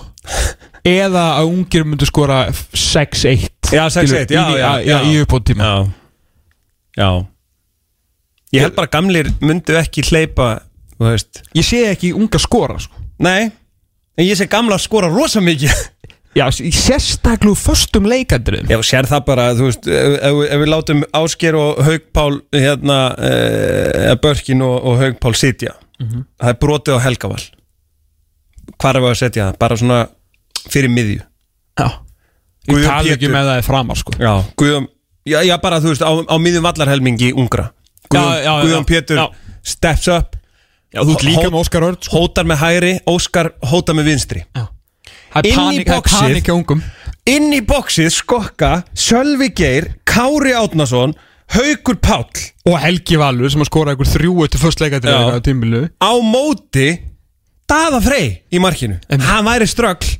Eða 0.85 1.25
að 1.38 1.50
ungir 1.52 1.87
myndi 1.88 2.09
skora 2.09 2.45
6-1 2.52 3.73
Já, 3.73 3.87
6-1, 3.88 4.04
skilur, 4.04 4.35
já, 4.37 4.45
já, 4.59 4.71
já, 4.83 4.92
já. 4.92 4.99
Í 5.09 5.23
uppbóttíma 5.25 5.69
Já. 5.69 5.76
Já. 6.97 7.11
Ég 8.52 8.66
held 8.66 8.76
bara 8.76 8.90
að 8.90 8.95
gamlir 8.99 9.33
myndu 9.40 9.78
ekki 9.81 10.04
hleypa 10.11 10.52
Þú 10.99 11.09
veist. 11.09 11.40
Ég 11.57 11.64
sé 11.66 11.81
ekki 11.88 12.12
unga 12.14 12.38
skora 12.38 12.76
sko. 12.78 13.00
Nei 13.25 13.49
En 14.19 14.26
ég 14.26 14.37
sé 14.37 14.47
gamla 14.50 14.76
skora 14.81 15.09
rosa 15.09 15.40
mikið 15.40 15.73
Já, 16.33 16.47
í 16.65 16.71
sérstaklu 16.73 17.53
föstum 17.59 18.07
leikandrið 18.09 18.71
Já, 18.73 18.79
sér 18.87 19.09
það 19.11 19.25
bara, 19.27 19.51
þú 19.57 19.67
veist 19.69 19.89
Ef, 19.89 20.15
ef, 20.17 20.39
ef 20.49 20.62
við 20.62 20.71
látum 20.73 21.03
Ásker 21.19 21.59
og 21.61 21.83
Haugpál 21.85 22.39
Hérna 22.57 22.97
e, 23.21 24.15
Börkin 24.23 24.65
og, 24.65 24.79
og 24.81 24.97
Haugpál 25.03 25.35
sitja 25.37 25.75
Það 26.01 26.49
er 26.55 26.57
brotið 26.62 26.97
á 26.97 27.05
Helgavall 27.05 27.45
Hvar 28.81 28.97
er 28.97 29.05
við 29.05 29.11
að 29.12 29.21
setja 29.21 29.51
það? 29.51 29.61
Bara 29.61 29.79
svona 29.83 30.01
fyrir 30.73 30.93
miðju 30.95 31.21
Já 31.21 31.87
Ég 32.71 32.85
tala 32.87 33.17
ekki 33.17 33.29
með 33.29 33.49
það 33.51 33.57
er 33.59 33.65
framar 33.67 33.99
sko. 33.99 34.12
Já, 34.23 34.33
Guðjón 34.57 34.85
Já, 35.29 35.39
já 35.47 35.57
bara, 35.62 35.79
þú 35.83 35.93
veist, 35.93 36.03
á, 36.07 36.12
á 36.17 36.37
miðjum 36.41 36.65
vallarhelmingi 36.67 37.33
ungra 37.37 37.69
Guðjón, 38.09 38.23
Já, 38.25 38.41
já, 38.41 38.45
já. 38.49 38.62
Guðjón 38.65 38.89
Pétur 38.89 39.21
Já. 39.21 39.27
steps 39.75 40.09
up 40.16 40.38
Já, 40.92 41.05
þú 41.05 41.16
líka 41.27 41.49
með 41.49 41.61
Óskar 41.61 41.85
Örd 41.92 42.07
sko. 42.07 42.21
Hótar 42.21 42.49
með 42.49 42.62
hægri, 42.64 42.92
Óskar 43.09 43.53
hótar 43.68 43.97
með 44.01 44.14
vinstri 44.14 44.42
er 44.57 44.71
Inn 45.40 45.73
í 45.81 45.85
ungum. 46.55 46.83
Inn 47.27 47.53
í 47.55 47.61
bóksið 47.64 48.11
skokka 48.12 48.73
Sölvi 48.99 49.53
Geir, 49.55 49.92
Kári 50.09 50.53
Átnason 50.59 51.14
Haukur 51.55 51.97
Páll. 52.03 52.27
Og 52.66 52.77
Helgi 52.81 53.16
Valur 53.21 53.51
sem 53.53 53.62
að 53.62 53.68
skora 53.71 53.92
einhver 53.95 54.09
þrjú 54.09 54.35
leikandrið 54.83 55.14
Já. 55.14 55.37
á 55.37 55.40
tímbilu 55.45 55.83
Á 56.01 56.12
móti 56.25 56.88
Daða 57.68 58.01
Frey 58.05 58.42
í 58.53 58.61
markinu. 58.61 58.99
En- 59.09 59.21
Hann 59.21 59.45
væri 59.47 59.66
ströggl 59.71 60.18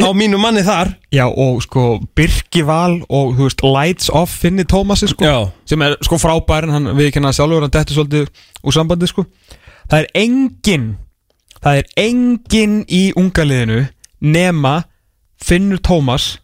á 0.00 0.08
mínu 0.16 0.38
manni 0.40 0.62
þar. 0.64 0.94
Já, 1.12 1.26
og 1.28 1.62
sko 1.62 2.00
Birki 2.16 2.62
Val 2.64 3.00
og 3.08 3.36
þú 3.36 3.46
veist 3.48 3.62
Lights 3.62 4.10
Off 4.12 4.30
Finni 4.40 4.64
Tómasi 4.64 5.08
sko 5.08 5.24
Já. 5.24 5.50
sem 5.66 5.82
er 5.82 5.96
sko 6.02 6.16
frábær 6.16 6.64
en 6.64 6.70
hann 6.70 6.84
við 6.96 7.10
hann 7.24 7.32
sjálfur 7.36 7.60
hann 7.64 7.70
dettur 7.70 7.94
svolítið 8.00 8.28
úr 8.64 8.72
sambandi 8.72 9.06
sko. 9.08 9.26
Það 9.90 9.98
er 9.98 10.06
engin 10.14 10.96
það 11.62 11.76
er 11.78 11.86
engin 11.96 12.84
í 12.88 13.12
ungaliðinu 13.16 13.88
nema 14.20 14.82
Finnur 15.40 15.80
Tómas 15.80 16.36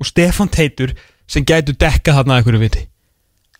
og 0.00 0.06
Stefan 0.08 0.48
Teitur 0.52 0.92
sem 1.30 1.44
gætu 1.46 1.72
dekka 1.78 2.14
þarna 2.18 2.40
einhverju 2.40 2.60
viti 2.60 2.86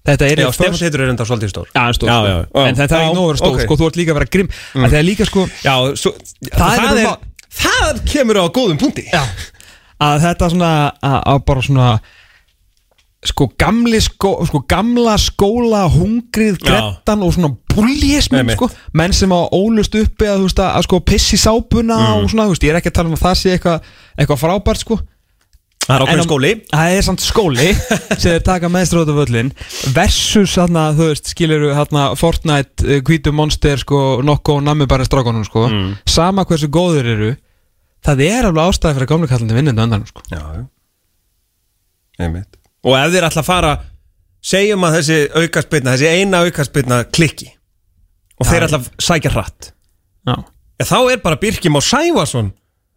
þetta 0.06 0.26
er 0.26 0.42
Já, 0.42 0.46
eitt 0.46 0.56
Stefán 0.56 0.74
föst- 0.74 0.84
Teitur 0.84 1.04
er 1.04 1.12
enda 1.12 1.24
svolítið 1.28 1.52
stór 1.54 1.68
Já, 1.74 1.84
stór, 1.96 2.08
Já, 2.08 2.16
sko. 2.20 2.28
já, 2.28 2.36
já. 2.40 2.68
en 2.68 2.76
þetta 2.80 2.94
er 2.96 3.02
Já, 3.02 3.08
ekki 3.10 3.26
vera 3.26 3.40
stór 3.40 3.54
ok. 3.56 3.64
sko, 3.64 3.76
þú 3.80 3.88
ert 3.90 3.98
líka 4.00 4.12
að 4.14 4.20
vera 4.20 4.30
grimm 4.36 4.48
mm. 4.50 4.84
það 4.86 4.98
er 5.00 5.06
líka 5.08 5.28
sko 5.28 5.46
Já, 5.64 5.74
svo, 5.96 6.12
Það 6.50 6.76
það, 6.80 6.90
er 6.90 7.02
er, 7.04 7.16
það 7.60 8.04
kemur 8.12 8.40
á 8.40 8.44
góðum 8.48 8.80
punkti 8.80 9.06
Já 9.12 9.22
Að 10.00 10.22
þetta 10.24 10.46
svona 10.48 10.72
að, 11.04 11.16
að 11.28 11.40
bara 11.44 11.62
svona 11.66 11.88
Sko 13.20 13.50
gamli 13.60 13.98
skó, 14.00 14.30
sko 14.48 14.62
gamla 14.64 15.12
skóla 15.20 15.82
hungrið, 15.92 16.54
grettan 16.64 17.20
og 17.22 17.34
svona 17.36 17.50
Einmitt. 17.76 18.56
sko 18.56 18.70
menn 18.96 19.12
sem 19.12 19.28
að 19.28 19.50
ólust 19.52 19.92
uppi 20.00 20.24
að, 20.24 20.46
veist, 20.46 20.56
að, 20.58 20.70
að 20.78 20.86
sko 20.86 21.00
pissi 21.04 21.36
sápuna 21.36 21.98
Mm. 22.00 22.22
og 22.24 22.30
svona, 22.32 22.46
veist, 22.48 22.62
ég 22.64 22.70
er 22.72 22.78
ekki 22.80 22.88
að 22.88 22.96
tala 22.96 23.08
um 23.08 23.14
að 23.18 23.24
það 23.26 23.34
sé 23.42 23.52
eitthvað 23.58 23.82
eitthvað 24.18 24.40
frábært 24.40 24.80
sko 24.86 24.98
Það 25.90 26.06
er 26.08 26.20
á- 26.20 26.24
skóli 26.24 26.50
Það 26.70 26.94
er 26.96 27.02
samt 27.02 27.20
skóli 27.20 27.68
sem 28.20 28.30
þeir 28.32 28.42
taka 28.46 28.68
meðstróta 28.72 29.12
völlin 29.16 29.52
versus 29.92 30.54
þarna, 30.56 30.86
þú 30.96 31.08
veist, 31.10 31.28
skilur 31.34 31.66
þarna 31.76 32.06
Fortnite, 32.16 32.84
uh, 32.88 33.00
Hvítu 33.04 33.32
Monster 33.36 33.76
sko, 33.84 34.22
Nokko 34.24 34.56
og 34.60 34.64
Nammi 34.64 34.86
bara 34.88 35.04
strákonum 35.04 35.44
sko 35.44 35.68
Mm. 35.68 35.96
sama 36.08 36.44
hversu 36.48 36.68
góður 36.72 37.04
eru 37.04 37.36
það 38.00 38.24
er 38.30 38.48
alveg 38.48 38.64
ástæði 38.64 38.94
fyrir 38.96 39.04
að 39.04 39.12
gamle 39.12 39.28
kallandi 39.28 39.54
vinnandi 39.60 39.82
öndanum 39.84 40.08
sko 40.08 40.22
já 40.32 40.40
Einmitt. 42.20 42.56
Og 42.86 42.94
ef 42.96 43.10
þeir 43.12 43.26
ætla 43.28 43.42
að 43.42 43.48
fara 43.50 43.72
segjum 44.40 44.84
að 44.88 44.94
þessi 44.98 45.18
aukaspilna, 45.36 45.94
þessi 45.96 46.12
eina 46.16 46.40
aukaspilna 46.46 47.00
klikki. 47.12 47.50
Og 48.40 48.46
Já, 48.46 48.50
þeir 48.54 48.66
að 48.70 48.86
sækja 49.04 49.32
hratt. 49.34 49.72
Já, 50.28 50.36
þá 50.88 50.96
er 51.12 51.20
bara 51.24 51.36
Birkjum 51.40 51.76
á 51.76 51.82
Sævason 51.84 52.52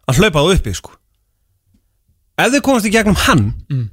að 0.08 0.20
hlaupa 0.22 0.40
það 0.40 0.54
uppi 0.58 0.72
sko. 0.76 0.94
ef 2.40 2.50
þeir 2.52 2.62
komast 2.66 2.86
í 2.88 2.90
gegnum 2.94 3.14
hann 3.28 3.44
Mm. 3.70 3.84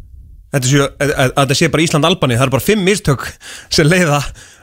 þetta 0.54 0.68
sé, 0.68 0.80
að, 1.00 1.12
að, 1.14 1.34
að 1.44 1.52
sé 1.60 1.68
bara 1.72 1.84
Ísland-Albani 1.84 2.38
það 2.40 2.48
er 2.48 2.54
bara 2.56 2.66
fimm 2.66 2.82
mistök 2.88 3.28
sem 3.70 3.88
leiða 3.88 4.22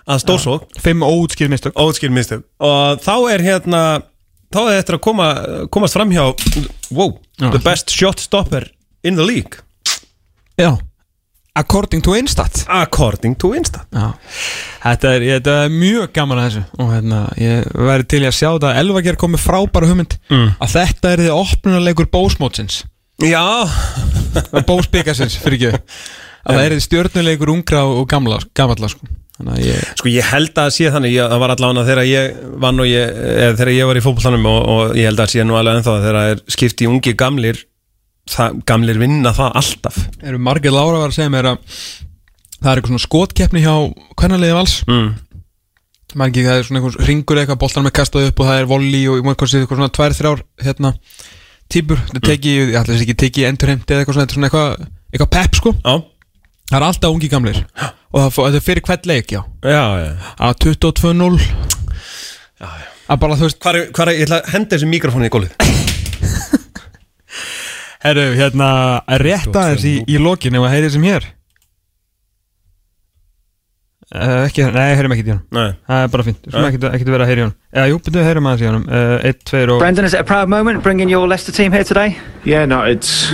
að 0.09 0.23
stórsók, 0.25 0.65
fimm 0.81 1.05
óutskýr 1.05 1.49
mistök. 1.53 1.77
Ótskil 1.77 2.11
mistök. 2.11 2.43
Og 2.65 3.01
þá 3.05 3.15
er 3.35 3.45
hérna 3.45 3.83
þá 4.53 4.61
er 4.65 4.79
þetta 4.81 4.97
að 4.97 5.03
koma, 5.05 5.27
komast 5.71 5.93
fram 5.97 6.11
hjá 6.11 6.25
wow, 6.91 7.19
Já. 7.39 7.51
the 7.53 7.61
best 7.61 7.91
shot 7.93 8.19
stopper 8.21 8.65
in 9.05 9.17
the 9.21 9.25
league. 9.25 9.61
Já 10.57 10.79
According 11.59 12.03
to 12.07 12.15
Instat. 12.19 12.63
According 12.69 13.35
to 13.43 13.51
Insta 13.59 13.83
Já. 13.95 14.07
Þetta 14.85 15.13
er, 15.17 15.27
þetta 15.35 15.55
er 15.65 15.73
mjög 15.75 16.13
gaman 16.17 16.39
að 16.43 16.47
þessu. 16.49 16.63
Og 16.79 16.93
hérna, 16.95 17.21
ég 17.41 17.67
væri 17.89 18.07
til 18.15 18.23
að 18.29 18.37
sjá 18.39 18.49
þetta. 18.55 18.75
Elvager 18.83 19.19
komið 19.21 19.45
frábæra 19.47 19.91
hugmynd 19.91 20.19
Mm. 20.31 20.53
að 20.63 20.75
þetta 20.77 21.13
er 21.17 21.23
því 21.25 21.31
opnunarleikur 21.35 22.11
bósmótsins. 22.15 22.83
Já, 23.19 23.43
bósbyggasins, 24.69 25.39
fyrir 25.43 25.59
ekki. 25.59 25.81
Að 26.49 26.55
það 26.59 26.65
er 26.65 26.75
því 26.77 26.85
stjörnuleikur 26.87 27.51
ungra 27.53 27.81
og 27.91 28.05
gamla, 28.09 28.39
gamalla 28.57 28.89
sko. 28.93 29.09
ég 29.63 29.83
sko 29.99 30.11
ég 30.11 30.25
held 30.33 30.57
að 30.59 30.71
sé 30.75 30.89
þannig. 30.91 31.13
Ég, 31.15 31.29
það 31.31 31.43
var 31.43 31.53
allavega 31.55 31.85
þegar 31.89 32.09
ég 32.09 32.39
vann 32.63 32.81
og 32.83 32.89
ég 32.89 33.19
þegar 33.59 33.73
ég 33.75 33.87
var 33.91 33.99
í 34.01 34.05
fótboltanum 34.07 34.47
og, 34.51 34.61
og 34.75 34.97
ég 34.99 35.07
held 35.11 35.21
að 35.23 35.33
sé 35.35 35.45
nú 35.47 35.59
alveg 35.59 35.79
ennþá 35.79 35.93
að 35.97 36.07
þegar 36.07 36.19
það 36.23 36.33
er 36.37 36.41
skipt 36.57 36.83
í 36.83 36.89
ungi 36.91 37.15
gamlir 37.19 37.61
það, 38.29 38.59
gamlir 38.69 39.01
vinna 39.01 39.33
það 39.37 39.57
alltaf. 39.61 39.97
Eru 40.23 40.41
margir 40.43 40.75
Lára 40.75 41.01
var 41.01 41.13
að 41.13 41.17
segja 41.19 41.33
mér 41.33 41.51
að 41.53 41.63
það 42.59 42.71
er 42.71 42.81
eitthvað 42.81 42.93
svona 42.93 43.05
skotkeppni 43.07 43.65
hjá 43.65 43.73
hvernaliði 44.19 44.59
vals. 44.59 44.77
Mm. 44.89 45.09
ekki, 46.27 46.45
það 46.47 46.61
er 46.61 46.69
svona 46.69 46.83
einhvers 46.83 47.01
ringur 47.09 47.41
eitthvað 47.41 47.61
boltan 47.63 47.87
með 47.87 47.97
kastað 48.01 48.29
upp 48.31 48.43
og 48.43 48.51
það 48.51 48.61
er 48.61 48.71
volley 48.73 49.03
og 49.09 49.19
eitthvað, 49.23 49.57
eitthvað 49.61 49.81
svona 49.81 49.97
tvær, 49.99 50.19
þrjár 50.19 50.45
hérna, 50.67 50.93
típur, 51.69 52.05
þetta 52.11 52.25
teki, 52.31 52.55
ég 52.59 52.77
ætla 52.79 52.95
þess 52.95 53.07
ekki 53.07 53.19
teki 53.25 53.49
endurheimt 53.49 53.91
eða 53.93 54.05
eitthvað 54.05 54.21
svona, 54.35 54.49
eitthvað, 54.51 54.87
eitthvað 55.13 55.33
pepp 55.37 55.61
sko, 55.61 55.75
Já, 55.79 55.95
það 56.71 56.79
er 56.81 56.89
alltaf 56.89 57.15
ungi 57.15 57.33
gamlir. 57.33 57.65
Og 58.09 58.31
það, 58.33 58.55
er 58.57 58.65
fyrir 58.65 58.87
hvert 58.89 59.09
leik, 59.09 59.35
já. 59.37 59.43
Já, 59.65 59.85
já. 60.01 60.13
Að 60.49 60.63
22-0 60.65 61.77
að 63.09 63.21
bara 63.23 63.39
þú 63.39 63.49
veist 63.49 63.61
Hvar 63.63 63.79
er, 63.79 63.91
hvar 63.95 64.11
er, 64.11 64.19
ég 64.19 64.29
ætla 64.29 64.41
að 64.43 64.53
henda 64.55 64.75
þessu 64.77 64.91
mikrofónu 64.91 65.29
í 65.29 65.33
gólfið 65.33 65.53
Erðu, 68.09 68.29
hérna, 68.39 68.69
rétt 69.23 69.55
aðeins 69.57 69.85
í, 69.89 69.97
í 70.09 70.21
lokin 70.23 70.57
ef 70.59 70.65
að 70.69 70.75
heyrið 70.77 70.95
sem 70.95 71.07
hér 71.09 71.27
uh, 74.15 74.45
Ekki, 74.47 74.67
nei, 74.75 74.85
heyrim 74.97 75.15
ekki 75.17 75.25
í 75.27 75.33
hann 75.33 75.43
Nei. 75.55 75.73
Það 75.89 76.05
er 76.05 76.13
bara 76.15 76.27
fínt, 76.29 76.47
við 76.47 76.55
skulum 76.55 76.95
ekki 76.99 77.11
vera 77.13 77.27
að 77.27 77.33
heyra 77.33 77.43
í 77.43 77.47
hann 77.47 77.57
Eða, 77.75 77.89
jú, 77.91 77.99
byrjuðu 78.07 78.23
að 78.23 78.29
heyrum 78.31 78.49
aðeins 78.51 78.63
í 78.65 78.69
hann 78.71 78.87
uh, 78.89 79.27
Eitt, 79.29 79.43
tveir 79.51 79.75
og 79.75 79.83
Brendan, 79.83 80.09
is 80.09 80.15
it 80.17 80.23
a 80.23 80.29
proud 80.29 80.53
moment 80.53 80.83
bringing 80.87 81.13
your 81.13 81.29
Leicester 81.29 81.53
team 81.53 81.73
here 81.73 81.85
today? 81.85 82.17
Yeah, 82.45 82.65
no, 82.65 82.83
it's 82.85 83.33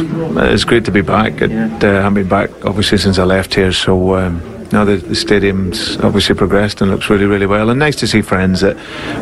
it's 0.50 0.64
great 0.64 0.84
to 0.86 0.90
be 0.90 1.02
back. 1.02 1.40
It, 1.40 1.52
uh, 1.84 2.02
I've 2.06 2.14
been 2.14 2.28
back 2.28 2.50
obviously 2.64 2.98
since 2.98 3.18
I 3.18 3.24
left 3.24 3.54
here, 3.54 3.70
so 3.72 4.16
um, 4.16 4.40
now 4.74 4.84
the, 4.84 4.96
the 4.96 5.14
stadium's 5.14 5.96
obviously 5.98 6.34
progressed 6.34 6.82
and 6.82 6.90
looks 6.90 7.08
really, 7.08 7.26
really 7.26 7.46
well. 7.46 7.70
And 7.70 7.78
nice 7.78 7.96
to 7.96 8.06
see 8.06 8.20
friends 8.20 8.60
that 8.60 8.76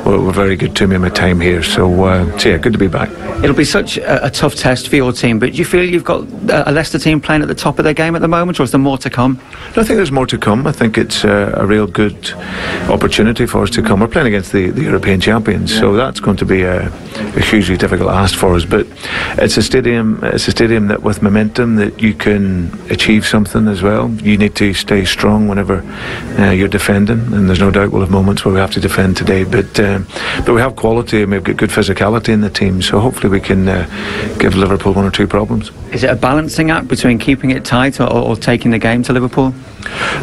were, 0.04 0.20
were 0.20 0.32
very 0.32 0.56
good 0.56 0.74
to 0.76 0.88
me 0.88 0.96
in 0.96 1.02
my 1.02 1.10
time 1.10 1.40
here. 1.40 1.62
So, 1.62 2.04
uh, 2.04 2.38
so 2.38 2.48
yeah, 2.48 2.58
good 2.58 2.72
to 2.72 2.78
be 2.78 2.88
back. 2.88 3.10
It'll 3.44 3.54
be 3.54 3.64
such 3.64 3.98
a, 3.98 4.26
a 4.26 4.30
tough 4.30 4.56
test 4.56 4.88
for 4.88 4.96
your 4.96 5.12
team, 5.12 5.38
but 5.38 5.52
do 5.52 5.58
you 5.58 5.64
feel 5.64 5.84
you've 5.84 6.02
got 6.02 6.24
a 6.50 6.72
a 6.72 6.72
Leicester 6.72 6.98
team 6.98 7.20
playing 7.20 7.42
at 7.42 7.48
the 7.48 7.54
top 7.54 7.78
of 7.78 7.84
their 7.84 7.94
game 7.94 8.16
at 8.16 8.22
the 8.22 8.28
moment, 8.28 8.58
or 8.58 8.62
is 8.62 8.70
there 8.70 8.80
more 8.80 8.98
to 8.98 9.10
come? 9.10 9.38
I 9.76 9.84
think 9.84 9.88
there's 9.88 10.12
more 10.12 10.26
to 10.26 10.38
come. 10.38 10.66
I 10.66 10.72
think 10.72 10.96
it's 10.96 11.24
uh, 11.24 11.52
a 11.56 11.66
real 11.66 11.86
good 11.86 12.32
opportunity 12.88 13.46
for 13.46 13.62
us 13.62 13.70
to 13.70 13.82
come. 13.82 14.00
We're 14.00 14.08
playing 14.08 14.28
against 14.28 14.52
the, 14.52 14.70
the 14.70 14.82
European 14.82 15.20
champions, 15.20 15.76
so 15.76 15.94
that's 15.94 16.20
going 16.20 16.38
to 16.38 16.46
be 16.46 16.62
a, 16.62 16.86
a 16.86 17.40
hugely 17.40 17.76
difficult 17.76 18.10
ask 18.10 18.34
for 18.34 18.54
us. 18.54 18.64
But 18.64 18.86
it's 19.38 19.56
a 19.56 19.62
stadium. 19.62 20.20
It's 20.22 20.48
a 20.48 20.50
stadium 20.50 20.88
that 20.88 21.02
with 21.02 21.22
momentum 21.22 21.76
that 21.76 22.00
you 22.00 22.14
can 22.14 22.72
achieve 22.90 23.26
something 23.26 23.68
as 23.68 23.82
well. 23.82 24.10
You 24.10 24.38
need 24.38 24.54
to 24.56 24.72
stay 24.72 25.04
strong 25.04 25.41
whenever 25.48 25.82
uh, 26.38 26.50
you're 26.50 26.68
defending, 26.68 27.20
and 27.32 27.48
there's 27.48 27.60
no 27.60 27.70
doubt 27.70 27.90
we'll 27.90 28.02
have 28.02 28.10
moments 28.10 28.44
where 28.44 28.54
we 28.54 28.60
have 28.60 28.72
to 28.72 28.80
defend 28.80 29.16
today. 29.16 29.44
But 29.44 29.78
um, 29.80 30.06
but 30.44 30.54
we 30.54 30.60
have 30.60 30.76
quality 30.76 31.22
and 31.22 31.32
we've 31.32 31.44
got 31.44 31.56
good 31.56 31.70
physicality 31.70 32.30
in 32.30 32.40
the 32.40 32.50
team, 32.50 32.82
so 32.82 33.00
hopefully 33.00 33.30
we 33.30 33.40
can 33.40 33.68
uh, 33.68 34.36
give 34.38 34.54
Liverpool 34.54 34.92
one 34.92 35.04
or 35.04 35.10
two 35.10 35.26
problems. 35.26 35.70
Is 35.92 36.04
it 36.04 36.10
a 36.10 36.16
balancing 36.16 36.70
act 36.70 36.88
between 36.88 37.18
keeping 37.18 37.50
it 37.50 37.64
tight 37.64 38.00
or, 38.00 38.10
or 38.10 38.36
taking 38.36 38.70
the 38.70 38.78
game 38.78 39.02
to 39.04 39.12
Liverpool? 39.12 39.54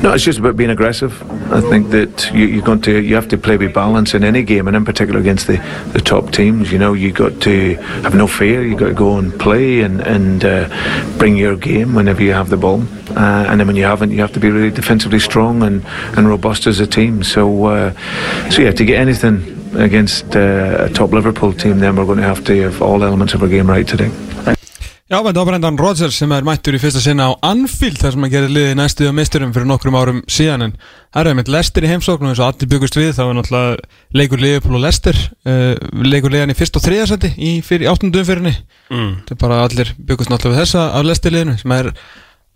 No, 0.02 0.13
it's 0.13 0.24
just 0.24 0.39
about 0.39 0.56
being 0.56 0.69
aggressive. 0.69 1.22
I 1.52 1.62
think 1.62 1.89
that 1.91 2.32
you, 2.34 2.45
you're 2.45 2.65
going 2.65 2.82
to 2.82 3.02
you 3.02 3.15
have 3.15 3.28
to 3.30 3.38
play 3.38 3.58
with 3.58 3.74
balance 3.74 4.13
in 4.13 4.24
any 4.24 4.43
game, 4.43 4.67
and 4.67 4.76
in 4.76 4.86
particular 4.86 5.19
against 5.19 5.48
the, 5.48 5.58
the 5.93 6.02
top 6.02 6.32
teams. 6.32 6.72
You 6.72 6.80
know, 6.80 6.93
you 6.93 7.12
got 7.12 7.41
to 7.41 7.76
have 8.04 8.15
no 8.15 8.28
fear. 8.28 8.63
You 8.63 8.78
got 8.78 8.88
to 8.88 8.93
go 8.93 9.17
and 9.17 9.38
play 9.39 9.82
and 9.82 10.02
and 10.02 10.45
uh, 10.45 11.17
bring 11.17 11.38
your 11.38 11.56
game 11.56 11.95
whenever 11.95 12.22
you 12.24 12.34
have 12.34 12.50
the 12.50 12.58
ball. 12.58 12.82
Uh, 13.15 13.45
and 13.50 13.60
then 13.60 13.67
when 13.67 13.76
you 13.76 13.86
haven't, 13.86 14.12
you 14.12 14.22
have 14.22 14.34
to 14.34 14.39
be 14.39 14.50
really 14.50 14.72
defensively 14.72 15.19
strong 15.19 15.63
and, 15.63 15.84
and 16.15 16.30
robust 16.30 16.67
as 16.67 16.80
a 16.80 16.88
team. 16.88 17.24
So, 17.24 17.65
uh, 17.65 18.50
so 18.52 18.62
yeah, 18.62 18.72
to 18.72 18.86
get 18.86 19.00
anything 19.00 19.60
against 19.76 20.36
uh, 20.36 20.88
a 20.88 20.89
top 20.89 21.12
Liverpool 21.12 21.54
team, 21.54 21.80
then 21.80 21.95
we're 21.95 22.06
going 22.06 22.19
to 22.19 22.24
have 22.24 22.43
to 22.45 22.62
have 22.62 22.82
all 22.82 23.04
elements 23.04 23.34
of 23.34 23.41
our 23.41 23.50
game 23.50 23.67
right 23.67 23.88
today. 23.88 24.12
Já, 25.10 25.24
þetta 25.26 25.41
var 25.41 25.48
Brendan 25.48 25.78
Rodgers 25.82 26.17
sem 26.22 26.30
er 26.36 26.45
mættur 26.45 26.76
í 26.78 26.80
fyrsta 26.82 27.00
sinna 27.02 27.32
á 27.34 27.41
Anfield 27.50 27.98
þar 27.98 28.12
sem 28.13 28.26
að 28.28 28.34
gera 28.36 28.50
liði 28.54 28.76
næstuði 28.78 29.10
á 29.10 29.17
misturum 29.17 29.54
fyrir 29.56 29.65
nokkrum 29.65 29.95
árum 29.98 30.19
síðan 30.30 30.67
en 30.67 30.74
það 31.10 31.22
er 31.24 31.30
einmitt 31.32 31.48
Lester 31.50 31.82
í 31.82 31.89
heimsóknu 31.89 32.30
eins 32.30 32.38
og 32.38 32.45
allir 32.45 32.69
byggust 32.69 32.93
við 32.93 33.15
þá 33.17 33.24
er 33.24 33.34
náttúrulega 33.39 33.80
leikur 34.13 34.43
Liverpool 34.43 34.78
og 34.78 34.84
Lester 34.84 35.17
uh, 35.17 35.74
leikur 36.06 36.30
liðan 36.30 36.54
í 36.54 36.58
fyrst 36.60 36.78
og 36.78 36.84
þriðarsætti 36.86 37.32
í, 37.41 37.56
fyrir, 37.65 37.88
í 37.88 37.89
áttundu 37.89 38.22
umfyrinni 38.22 38.54
mm. 38.54 39.10
þetta 39.24 39.34
er 39.34 39.39
bara 39.41 39.58
allir 39.65 39.89
byggust 39.98 40.30
náttúrulega 40.30 40.60
við 40.60 40.62
þessa 40.62 40.84
af 41.00 41.08
Lester 41.10 41.34
liðinu 41.34 41.58
sem 41.58 41.74
er 41.80 41.89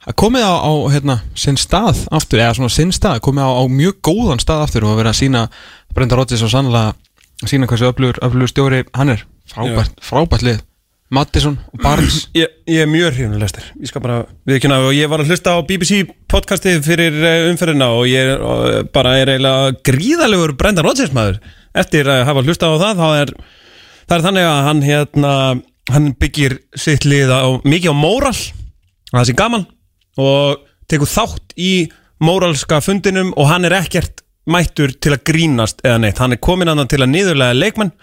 að 0.05 0.17
komið 0.21 0.45
á, 0.45 0.53
á 0.61 0.71
hérna, 0.93 1.15
sinn 1.33 1.57
stað 1.57 2.05
aftur 2.13 2.37
eða 2.43 2.53
svona 2.59 2.69
sinn 2.75 2.93
stað, 2.93 3.17
komið 3.25 3.49
á, 3.49 3.51
á 3.57 3.65
mjög 3.65 3.97
góðan 4.05 4.37
stað 4.43 4.67
aftur 4.67 4.85
og 4.85 4.93
að 4.93 5.01
vera 5.01 5.09
að 5.15 5.21
sína 5.23 5.41
Brendan 5.89 6.21
Rodgers 6.21 6.45
og 6.45 6.53
sannlega 6.53 6.93
sína 7.49 7.65
Mattisson 11.13 11.57
og 11.73 11.81
Barnes. 11.83 12.27
Ég, 12.41 12.51
ég 12.69 12.83
er 12.85 12.89
mjög 12.89 13.17
hrifnur 13.17 13.41
lestir 13.41 13.65
Ég 13.77 13.89
skal 13.91 14.01
bara 14.03 14.21
viðkynna 14.49 14.79
og 14.87 14.95
ég 14.97 15.09
var 15.11 15.23
að 15.23 15.33
hlusta 15.33 15.55
á 15.55 15.59
BBC 15.67 16.03
podcastið 16.31 16.81
fyrir 16.85 17.17
eh, 17.19 17.49
umferðina 17.51 17.89
og 17.93 18.07
ég 18.09 18.31
er, 18.33 18.39
eh, 18.39 18.79
bara 18.93 19.17
er 19.19 19.33
eiginlega 19.35 19.75
gríðalegur 19.85 20.55
Brendan 20.57 20.87
Rodgers 20.87 21.13
maður. 21.15 21.41
Eftir 21.75 22.09
að 22.09 22.25
hafa 22.29 22.45
hlusta 22.45 22.69
á 22.69 22.75
það 22.81 23.03
þá 23.03 23.07
er, 23.21 23.33
það 24.07 24.17
er 24.17 24.25
þannig 24.27 24.49
að 24.49 24.61
hann 24.69 24.83
hérna, 24.87 25.33
hann 25.93 26.11
byggir 26.21 26.57
sitt 26.79 27.05
lið 27.09 27.33
á, 27.33 27.41
mikið 27.61 27.93
á 27.93 27.95
móral. 27.97 28.35
Það 29.13 29.29
sé 29.29 29.37
gaman. 29.37 29.67
Og 30.21 30.63
tekur 30.89 31.09
þátt 31.09 31.55
í 31.57 31.73
móralska 32.23 32.79
fundinum 32.83 33.33
og 33.37 33.49
hann 33.49 33.65
er 33.67 33.75
ekkert 33.81 34.23
mættur 34.49 34.91
til 34.99 35.13
að 35.15 35.23
grínast 35.29 35.83
eða 35.85 36.01
neitt, 36.03 36.19
hann 36.19 36.35
er 36.35 36.41
komin 36.43 36.71
annan 36.71 36.89
til 36.91 37.01
að 37.03 37.13
niðurlega 37.13 37.55
leikmenn 37.55 37.93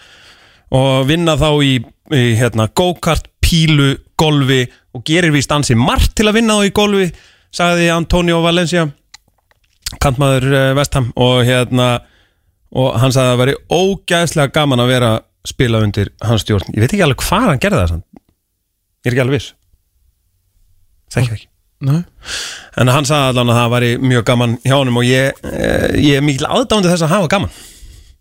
og 0.77 1.09
vinna 1.09 1.35
þá 1.41 1.51
í 1.67 1.73
hérna, 2.11 2.69
go-kart, 2.77 3.29
pílu, 3.41 3.95
golfi 4.21 4.65
og 4.95 5.05
gerir 5.07 5.33
víst 5.35 5.53
ansi 5.55 5.77
margt 5.79 6.15
til 6.19 6.29
að 6.29 6.41
vinna 6.41 6.59
þá 6.59 6.69
í 6.69 6.75
golfi, 6.77 7.11
sagði 7.55 7.91
Antonio 7.95 8.41
Valencia 8.45 8.89
kantmaður 10.03 10.75
Vestham 10.79 11.11
og 11.19 11.43
hérna 11.49 11.89
og 12.71 12.99
hann 13.03 13.15
sagði 13.15 13.27
að 13.27 13.33
það 13.33 13.41
væri 13.43 13.57
ógæðslega 13.75 14.55
gaman 14.55 14.83
að 14.85 14.93
vera 14.93 15.13
að 15.17 15.25
spila 15.51 15.81
undir 15.83 16.11
hans 16.23 16.45
stjórn. 16.45 16.75
Ég 16.75 16.85
veit 16.85 16.93
ekki 16.93 17.05
alveg 17.07 17.25
hvað 17.25 17.47
hann 17.49 17.63
gerði 17.63 17.81
það 17.81 17.93
samt. 17.95 18.07
ég 19.01 19.09
er 19.09 19.15
ekki 19.15 19.25
alveg 19.25 19.39
viss. 19.39 19.55
Það 21.11 21.23
ekki. 21.25 21.47
Nei. 21.81 22.03
en 22.77 22.91
hann 22.93 23.07
sagði 23.09 23.31
allan 23.33 23.51
að 23.51 23.57
það 23.57 23.71
væri 23.73 23.91
mjög 24.05 24.25
gaman 24.29 24.57
hjá 24.67 24.75
honum 24.75 24.99
og 25.01 25.07
ég, 25.09 25.39
eh, 25.49 25.87
ég 25.97 26.19
er 26.19 26.27
mikil 26.27 26.45
aðdándi 26.45 26.91
þess 26.93 27.07
að 27.07 27.15
hafa 27.15 27.31
gaman. 27.33 27.55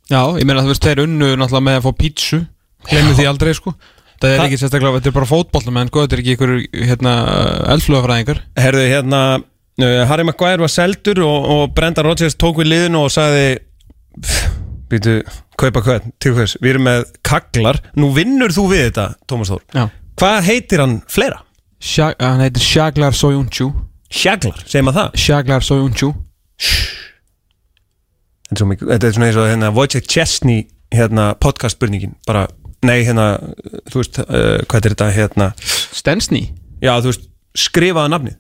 Já, 0.10 0.22
ég 0.40 0.48
meina 0.48 0.64
þú 0.64 0.72
veist, 0.72 0.86
þeir 0.86 1.02
unnu 1.04 1.34
náttúrulega 1.36 1.66
með 1.68 1.80
að 1.80 1.84
fá 1.84 1.92
pítsu 2.00 2.40
Glemmu 2.88 3.16
því 3.18 3.26
aldrei, 3.28 3.54
sko. 3.58 3.74
Það 4.20 4.30
er 4.30 4.40
Það- 4.40 4.46
ekki 4.50 4.60
sérstaklega, 4.60 5.00
þetta 5.00 5.12
er 5.12 5.16
bara 5.16 5.30
fótbollum 5.30 5.78
En 5.80 5.88
sko, 5.92 6.02
þetta 6.06 6.16
er 6.18 6.22
ekki 6.24 6.34
ykkur, 6.36 6.52
hérna, 6.90 7.14
eldflugafræðingar 7.76 8.42
Herðu, 8.60 8.86
hérna 8.92 9.20
uh, 9.40 10.06
Harry 10.10 10.26
Maguire 10.28 10.60
var 10.64 10.72
seldur 10.74 11.22
og, 11.24 11.48
og 11.56 11.76
Brenda 11.76 12.04
Rodgers 12.04 12.36
tók 12.36 12.60
við 12.60 12.72
liðinu 12.74 13.06
og 13.06 13.14
sagði 13.16 13.60
Býtu, 14.90 15.20
kaupa 15.60 15.84
hvað, 15.86 16.08
til 16.20 16.34
hvers? 16.34 16.56
Við 16.64 16.72
erum 16.74 16.88
með 16.88 17.04
kaglar. 17.24 17.78
Nú 18.00 18.10
vinnur 18.16 18.50
þú 18.56 18.64
við 18.72 18.88
þetta, 18.88 19.04
Tómas 19.30 19.52
Þór. 19.54 19.62
Já. 19.78 19.84
Hvað 20.20 20.40
heitir 20.48 20.82
hann 20.82 20.96
fleira? 21.08 21.44
Shag, 21.80 22.18
Hann 22.20 22.42
heitir 22.42 22.66
Shaglar 22.66 23.14
Soyuncu. 23.16 23.70
Sjaglar, 24.10 24.58
segir 24.66 24.88
maður 24.88 24.98
það? 25.04 25.20
Shaglar 25.22 25.64
Soyuncu. 25.68 26.10
Þetta 28.50 28.66
er, 28.74 29.06
er 29.06 29.14
svona 29.14 29.30
eins 29.30 29.38
og 29.38 29.46
hérna 29.48 29.70
Wojciech 29.78 30.10
Chesney 30.10 30.66
hérna 30.90 31.30
podcast 31.38 31.78
spurningin 31.78 32.16
bara, 32.26 32.48
nei 32.86 33.02
hérna, 33.08 33.26
þú 33.92 34.02
veist 34.02 34.22
uh, 34.24 34.62
hvað 34.70 34.86
er 34.86 34.94
þetta 34.96 35.10
hérna? 35.16 35.50
Stensny 35.60 36.46
Já, 36.80 36.94
þú 37.04 37.12
veist, 37.12 37.26
skrifaða 37.60 38.12
nafnið. 38.14 38.38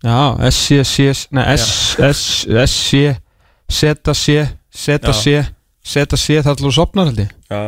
Já, 0.00 0.18
S-C-C 0.48 1.28
Nei, 1.36 1.44
S-S-S-C 1.54 3.02
Z-C 3.70 4.36
Z-C 4.74 5.34
Z-C 5.84 6.40
Það 6.40 6.40
er 6.40 6.52
alltaf 6.54 6.74
sopnar 6.74 7.10
held 7.10 7.20
ég. 7.22 7.34
Já, 7.50 7.60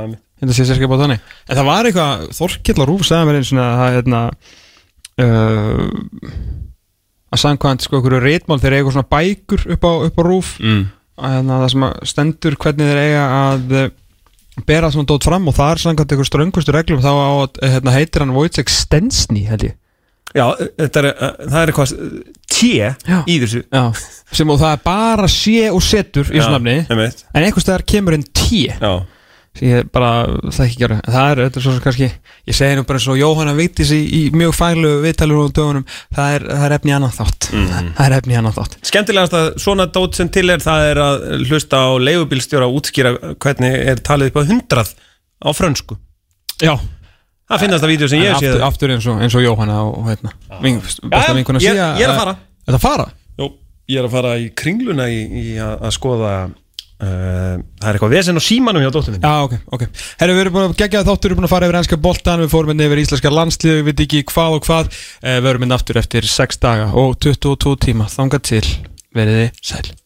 Þetta 0.43 0.57
sé 0.57 0.65
sérskip 0.67 0.91
á 0.91 0.99
þannig. 0.99 1.21
En 1.47 1.59
það 1.59 1.67
var 1.69 1.87
eitthvað, 1.87 2.23
Þorkill 2.35 2.87
Rúf 2.89 3.05
sagði 3.07 3.27
mér 3.29 3.37
eins 3.39 3.53
og 3.53 3.61
að 3.63 3.77
það 3.79 3.93
hérna 3.97 4.23
uh, 5.23 5.85
að 7.33 7.43
samkvæmt 7.45 7.85
sko 7.87 8.01
einhverju 8.01 8.23
reitmál 8.25 8.59
þeir 8.59 8.77
eiga 8.81 8.95
svona 8.97 9.11
bækur 9.13 9.63
upp 9.77 9.87
á, 9.87 9.93
upp 10.09 10.19
á 10.19 10.23
Rúf. 10.27 10.51
Mm. 10.59 10.83
að 11.23 11.37
hérna, 11.37 11.61
það 11.63 11.71
sem 11.75 11.87
að 11.87 11.95
stendur 12.11 12.59
hvernig 12.65 12.91
þeir 12.91 13.03
eiga 13.05 13.23
að 13.39 13.77
bera 14.69 14.91
svona 14.93 15.09
dót 15.09 15.25
fram 15.27 15.49
og 15.49 15.57
það 15.57 15.71
er 15.75 15.83
samkvæmt 15.83 16.15
einhver 16.15 16.29
ströngustu 16.29 16.75
reglum 16.75 17.01
þá 17.05 17.13
á 17.13 17.31
að 17.45 17.63
hérna, 17.63 17.95
heitir 17.97 18.25
hann 18.25 18.35
Wojciech 18.37 18.73
Stensny 18.73 19.47
held 19.49 19.65
ég. 19.71 19.79
Já, 20.33 20.47
þetta 20.81 21.01
er, 21.03 21.09
uh, 21.13 21.33
það 21.45 21.59
er 21.61 21.73
eitthvað 21.73 21.91
tje 22.53 22.91
í 23.29 23.39
þessu. 23.43 23.63
Já. 23.69 23.83
sem 24.33 24.53
og 24.53 24.61
það 24.63 24.77
er 24.77 24.85
bara 24.87 25.29
sé 25.33 25.57
og 25.69 25.83
setur 25.85 26.31
í 26.31 26.39
þessu 26.39 26.55
nafni. 26.55 26.77
en 26.89 27.43
einhvers 27.43 27.67
staðar 27.67 27.85
kemur 27.89 28.17
en 28.17 28.25
tí 28.29 28.63
Já, 28.71 28.93
ég 29.61 29.89
bara 29.93 30.11
það 30.49 30.63
ekki 30.65 30.79
gera 30.81 30.97
en 30.97 31.13
það 31.13 31.33
er, 31.33 31.41
þetta 31.45 31.61
er 31.61 31.65
svo 31.67 31.75
sem 31.75 31.83
kannski 31.85 32.07
ég 32.49 32.57
segi 32.57 32.79
nú 32.79 32.87
bara 32.89 33.01
eins 33.01 33.09
og 33.13 33.19
Jóhanna 33.21 33.53
Vigdís 33.59 33.93
í, 33.93 34.01
í 34.01 34.23
mjög 34.33 34.55
fælu 34.57 34.95
viðtalur 35.03 35.43
og 35.43 35.53
dögunum 35.59 35.85
það 36.17 36.39
er, 36.39 36.47
það 36.49 36.65
er 36.69 36.77
efni 36.79 36.97
annan 36.97 37.13
þátt. 37.19 37.51
Það 37.53 38.07
er 38.07 38.17
efni 38.17 38.39
annan 38.41 38.57
þátt. 38.57 38.79
Skemmtilegast 38.89 39.37
að 39.37 39.51
svona 39.67 39.89
dót 39.93 40.17
sem 40.17 40.33
til 40.33 40.47
er 40.55 40.65
það 40.65 40.87
er 40.89 41.03
að 41.05 41.29
hlusta 41.51 41.85
á 41.85 41.91
leigubílstjóra 42.01 42.71
að 42.71 42.81
útskýra 42.81 43.15
hvernig 43.37 43.79
er 43.93 44.03
talið 44.03 44.33
upp 44.33 44.41
á 44.41 44.49
hundrað 44.49 44.97
á 45.43 45.51
frönsku. 45.53 46.01
Já, 46.63 46.77
Það 47.53 47.61
finnast 47.67 47.85
það 47.85 47.91
vídeo 47.93 48.09
sem 48.09 48.23
ég 48.23 48.31
en 48.33 48.41
sé 48.41 48.51
aftur, 48.65 48.93
eins, 48.95 49.07
og, 49.11 49.19
eins 49.21 49.35
og 49.37 49.43
Jóhanna 49.45 49.83
og, 49.85 49.97
og 50.01 50.07
hérna. 50.09 50.31
Ving, 50.63 50.79
besta 50.81 51.35
vinkona 51.37 51.61
ég, 51.61 51.75
síða 51.75 51.89
ég 52.01 52.07
er 52.07 52.13
að 52.15 52.21
fara. 52.23 52.35
Er 52.65 52.79
að 52.79 52.85
fara? 52.85 53.07
Jó, 53.37 53.49
ég 53.93 54.01
er 54.01 54.09
að 54.09 54.15
fara 54.15 54.31
í 54.41 54.47
kringluna 54.57 55.09
í, 55.13 55.19
í 55.43 55.45
að, 55.61 55.75
að 55.85 55.95
skoða 55.99 56.33
það 57.03 57.89
er 57.89 57.97
eitthvað 57.97 58.15
vesen 58.15 58.39
á 58.39 58.43
símanum 58.43 58.85
hjá 58.85 58.91
dóttur 58.95 59.17
minni 59.17 59.27
Já, 59.27 59.47
ok, 59.47 59.57
ok. 59.75 59.87
Herru, 60.21 60.37
við 60.37 60.45
erum 60.45 60.57
búin 60.57 60.69
að 60.69 60.77
gegja 60.83 61.05
þáttur, 61.09 61.25
við 61.25 61.33
erum 61.33 61.41
búin 61.43 61.49
að 61.49 61.55
fara 61.55 61.71
yfir 61.71 61.81
ennska 61.81 61.99
boltan 62.05 62.45
Við 62.45 62.53
fórum 62.53 62.75
inn 62.75 62.85
yfir 62.87 63.03
íslenska 63.03 63.33
landslið, 63.35 63.81
við 63.81 63.89
veit 63.91 64.05
ekki 64.07 64.23
hvað 64.31 64.59
og 64.59 64.69
hvað. 64.69 64.93
Eh, 65.23 65.41
Við 65.41 65.51
erum 65.55 65.67
inn 65.67 65.77
aftur 65.79 65.99
eftir 66.03 66.29
6 66.29 66.63
daga 66.63 66.93
og 66.93 67.19
22 67.19 67.75
tíma. 67.89 68.07
Þangað 68.13 68.47
til, 68.53 68.65
veriði 69.17 69.51
sæl 69.63 70.02